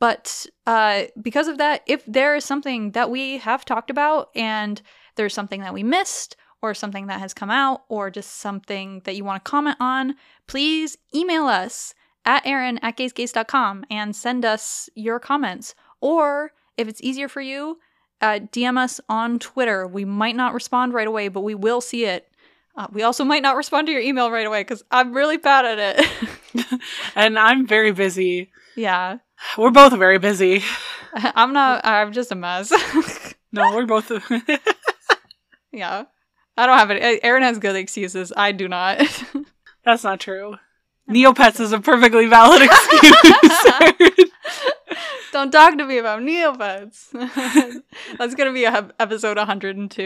[0.00, 4.80] But uh, because of that, if there is something that we have talked about and
[5.16, 9.14] there's something that we missed or something that has come out or just something that
[9.16, 10.14] you want to comment on,
[10.46, 11.94] please email us
[12.24, 15.74] at Aaron at gaysgays.com and send us your comments.
[16.00, 17.78] Or if it's easier for you,
[18.20, 19.86] uh, DM us on Twitter.
[19.86, 22.28] We might not respond right away, but we will see it.
[22.76, 25.64] Uh, we also might not respond to your email right away because I'm really bad
[25.64, 26.80] at it.
[27.14, 28.50] and I'm very busy.
[28.76, 29.18] yeah.
[29.56, 30.62] We're both very busy.
[31.14, 32.72] I'm not, I'm just a mess.
[33.50, 34.12] No, we're both.
[35.72, 36.04] yeah.
[36.58, 37.20] I don't have it.
[37.22, 38.32] Aaron has good excuses.
[38.36, 39.00] I do not.
[39.84, 40.56] That's not true.
[41.08, 44.30] Neopets is a perfectly valid excuse.
[45.32, 47.12] Don't talk to me about Neopets.
[48.18, 50.02] That's gonna be a episode 102.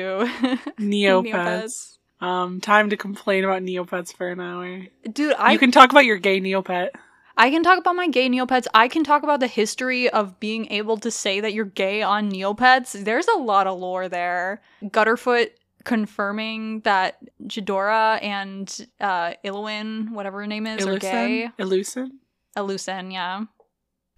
[0.78, 1.96] Neopets.
[2.20, 4.82] Um, time to complain about Neopets for an hour.
[5.10, 6.90] Dude, I you can talk about your gay Neopet.
[7.34, 8.66] I can talk about my gay Neopets.
[8.74, 12.30] I can talk about the history of being able to say that you're gay on
[12.30, 12.92] Neopets.
[13.04, 14.60] There's a lot of lore there.
[14.84, 15.48] Gutterfoot
[15.84, 21.50] confirming that Jhudora and uh Ilwin, whatever her name is, are gay.
[21.58, 22.10] Illusen?
[22.56, 23.44] Illusen, yeah.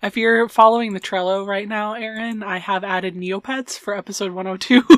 [0.03, 4.83] If you're following the Trello right now, Aaron, I have added Neopets for episode 102.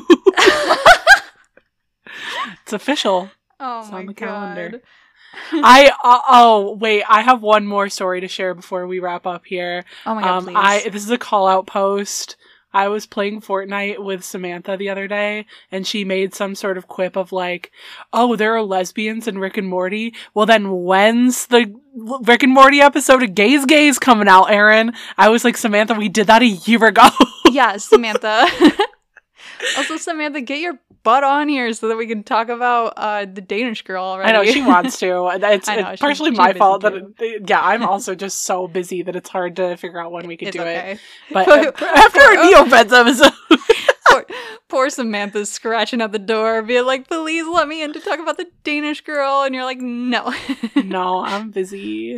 [2.63, 3.29] it's official.
[3.59, 4.27] Oh It's my on the god.
[4.27, 4.81] calendar.
[5.51, 9.45] I uh, oh wait, I have one more story to share before we wrap up
[9.45, 9.83] here.
[10.05, 10.55] Oh my god, um.
[10.55, 12.37] I this is a call out post.
[12.77, 16.87] I was playing Fortnite with Samantha the other day, and she made some sort of
[16.87, 17.71] quip of like,
[18.13, 22.79] "Oh, there are lesbians in Rick and Morty." Well, then when's the Rick and Morty
[22.79, 24.93] episode of Gays Gays coming out, Aaron?
[25.17, 27.09] I was like, Samantha, we did that a year ago.
[27.49, 28.45] yeah, Samantha.
[29.77, 30.77] also, Samantha, get your
[31.07, 34.29] butt on here so that we can talk about uh, the Danish girl already.
[34.29, 35.07] I know she wants to.
[35.57, 39.15] It's, know, it's partially my fault that it, yeah, I'm also just so busy that
[39.15, 40.77] it's hard to figure out when we could It's do it.
[40.77, 40.99] okay.
[41.31, 43.31] But But- uh, after our Neopets episode,
[44.09, 44.25] poor,
[44.67, 48.35] poor Samantha's scratching at the door, being like, "Please let me in to talk about
[48.35, 50.33] the Danish girl," and you're like, "No,
[50.75, 52.17] no, I'm busy.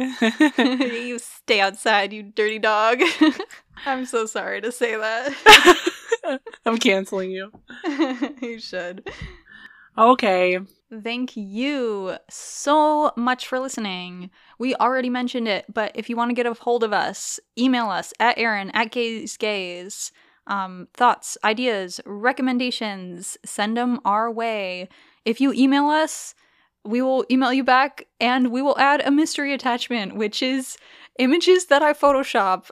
[0.68, 3.02] you stay outside, you dirty dog."
[3.86, 5.92] I'm so sorry to say that.
[6.66, 7.52] I'm canceling you.
[8.42, 9.10] you should.
[9.98, 10.60] Okay.
[11.04, 14.32] Thank you so much for listening.
[14.58, 17.90] We already mentioned it, but if you want to get a hold of us, email
[17.90, 20.12] us at Aaron at Gays Gays.
[20.48, 24.90] Um, thoughts, ideas, recommendations, send them our way.
[25.24, 26.34] If you email us,
[26.84, 30.78] we will email you back and we will add a mystery attachment, which is
[31.20, 32.72] images that I Photoshop.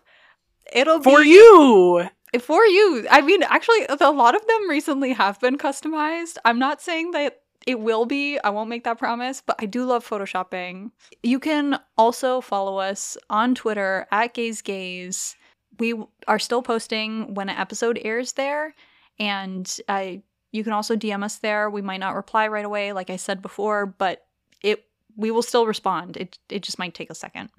[0.74, 2.10] it'll be For be you.
[2.42, 3.08] For you.
[3.10, 6.38] I mean, actually, a lot of them recently have been customized.
[6.46, 8.40] I'm not saying that it will be.
[8.40, 10.92] I won't make that promise, but I do love photoshopping.
[11.22, 15.36] You can also follow us on Twitter at Gaze Gaze.
[15.80, 15.96] We
[16.28, 18.74] are still posting when an episode airs there,
[19.20, 20.14] and uh,
[20.52, 21.70] you can also DM us there.
[21.70, 24.26] We might not reply right away, like I said before, but
[24.64, 24.86] it
[25.18, 26.16] we will still respond.
[26.18, 27.50] It it just might take a second.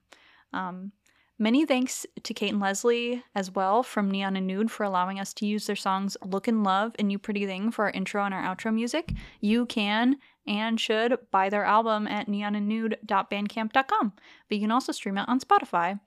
[0.53, 0.93] Um,
[1.41, 5.33] Many thanks to Kate and Leslie as well from Neon and Nude for allowing us
[5.35, 8.35] to use their songs Look and Love and You Pretty Thing for our intro and
[8.35, 9.13] our outro music.
[9.41, 10.17] You can
[10.49, 14.13] and should buy their album at neonandnude.bandcamp.com,
[14.49, 16.01] but you can also stream it on Spotify.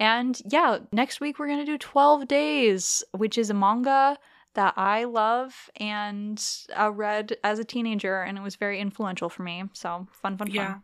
[0.00, 4.18] And yeah, next week we're going to do 12 Days, which is a manga
[4.54, 6.44] that I love and
[6.74, 9.64] I read as a teenager, and it was very influential for me.
[9.72, 10.82] So fun, fun, fun.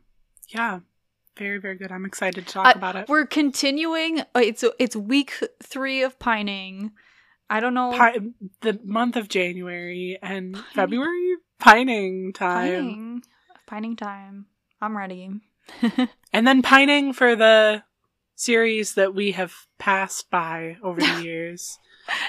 [0.48, 0.80] Yeah.
[1.40, 1.90] Very, very good.
[1.90, 3.08] I'm excited to talk Uh, about it.
[3.08, 4.20] We're continuing.
[4.20, 5.32] uh, It's it's week
[5.62, 6.92] three of pining.
[7.48, 7.92] I don't know.
[7.92, 8.18] Pi-
[8.60, 12.68] the month of January and February pining time.
[12.68, 13.22] pining.
[13.66, 14.46] Pining time.
[14.82, 15.30] I'm ready.
[16.32, 17.82] And then pining for the
[18.36, 21.78] series that we have passed by over the years.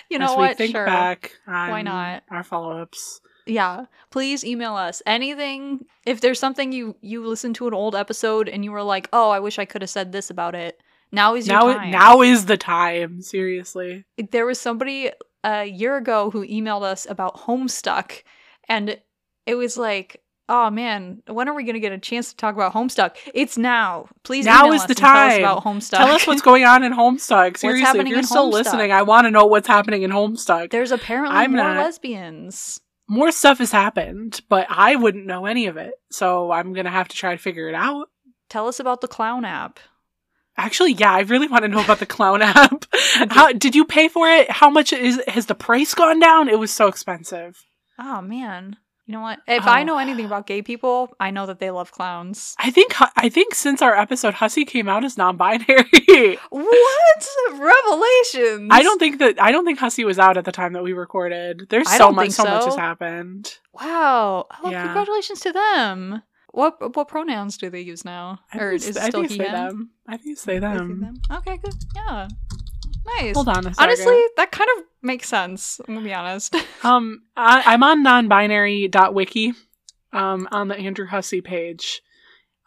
[0.10, 0.50] You know as what?
[0.52, 0.86] we think sure.
[0.86, 2.24] back on Why not?
[2.32, 3.22] our follow-ups.
[3.52, 3.86] Yeah.
[4.10, 5.86] Please email us anything.
[6.06, 9.30] If there's something you you listened to an old episode and you were like, oh,
[9.30, 10.80] I wish I could have said this about it.
[11.12, 11.92] Now is your Now, time.
[11.92, 13.22] now is the time.
[13.22, 14.06] Seriously.
[14.32, 15.12] there was somebody
[15.44, 18.24] a year ago who emailed us about Homestuck,
[18.70, 18.98] and
[19.46, 22.74] it was like, oh man, when are we gonna get a chance to talk about
[22.74, 23.16] Homestuck?
[23.34, 24.08] It's now.
[24.24, 25.40] Please, Now email is us the and tell us time.
[25.42, 25.98] about Homestuck.
[25.98, 27.58] Tell us what's going on in Homestuck.
[27.58, 28.54] Seriously, if you're still Homestuck?
[28.54, 30.70] listening, I want to know what's happening in Homestuck.
[30.70, 32.80] There's apparently I'm more not- lesbians.
[33.12, 35.96] More stuff has happened, but I wouldn't know any of it.
[36.12, 38.08] So I'm gonna have to try to figure it out.
[38.48, 39.82] Tell us about the clown app.
[40.56, 42.86] Actually, yeah, I really want to know about the clown app.
[43.30, 44.50] How did you pay for it?
[44.50, 46.48] How much is has the price gone down?
[46.48, 47.66] It was so expensive.
[48.00, 48.78] Oh man.
[49.12, 49.40] You know what?
[49.46, 49.84] If I Oh.
[49.84, 52.56] know anything about gay people, I know that they love clowns.
[52.58, 56.38] I think I think since our episode, Hussie came out as non-binary.
[56.50, 58.70] What revelations?
[58.72, 60.94] I don't think that I don't think Hussie was out at the time that we
[60.94, 61.68] recorded.
[61.70, 62.44] There's I so much think so.
[62.46, 63.58] much has happened.
[63.74, 64.48] Wow.
[64.64, 64.84] Oh, Yeah.
[64.86, 66.22] congratulations to them.
[66.54, 68.40] What what pronouns do they use now?
[68.54, 69.92] I or is it's- it I still think he say them.
[70.08, 71.14] I think say They say them?
[71.32, 71.74] Okay, good.
[71.96, 72.28] Yeah.
[73.06, 73.36] Nice.
[73.36, 73.74] Hold on.
[73.78, 75.80] Honestly, that kind of makes sense.
[75.88, 76.56] I'm gonna be honest.
[76.84, 79.54] Um, I, I'm on nonbinary.wiki,
[80.14, 82.02] um, on the Andrew Hussie page,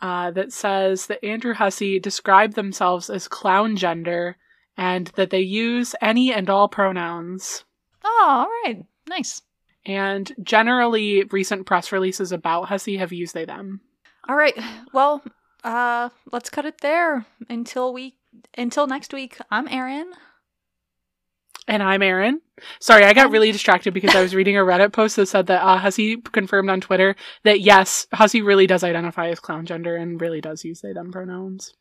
[0.01, 4.37] uh, that says that Andrew Hussie described themselves as clown gender
[4.77, 7.65] and that they use any and all pronouns.
[8.05, 8.85] oh, all right.
[9.09, 9.43] Nice.
[9.85, 13.81] And generally, recent press releases about Hussie have used they them.
[14.29, 14.57] All right.
[14.93, 15.23] Well,
[15.65, 18.15] uh, let's cut it there until we
[18.57, 19.39] until next week.
[19.51, 20.11] I'm Erin.
[21.67, 22.43] And I'm Aaron.
[22.79, 25.63] Sorry, I got really distracted because I was reading a Reddit post that said that
[25.63, 30.21] uh, Hussie confirmed on Twitter that yes, Hussie really does identify as clown gender and
[30.21, 31.73] really does use they them pronouns.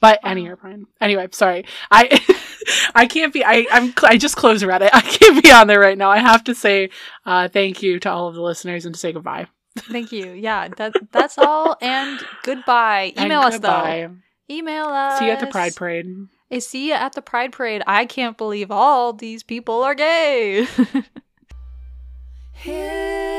[0.00, 0.52] But any Wow.
[0.52, 0.84] are fine.
[1.00, 1.64] Anyway, sorry.
[1.90, 2.20] I
[2.94, 3.44] I can't be.
[3.44, 4.90] I I'm I just closed Reddit.
[4.92, 6.10] I can't be on there right now.
[6.10, 6.90] I have to say
[7.26, 9.48] uh, thank you to all of the listeners and to say goodbye.
[9.76, 10.30] Thank you.
[10.30, 11.76] Yeah, that that's all.
[11.82, 13.12] And goodbye.
[13.16, 14.06] And Email us goodbye.
[14.08, 14.16] though.
[14.50, 15.18] Email us.
[15.18, 16.28] See you at the Pride Parade.
[16.50, 17.82] I see you at the Pride Parade.
[17.86, 20.66] I can't believe all these people are gay.
[22.52, 23.33] Here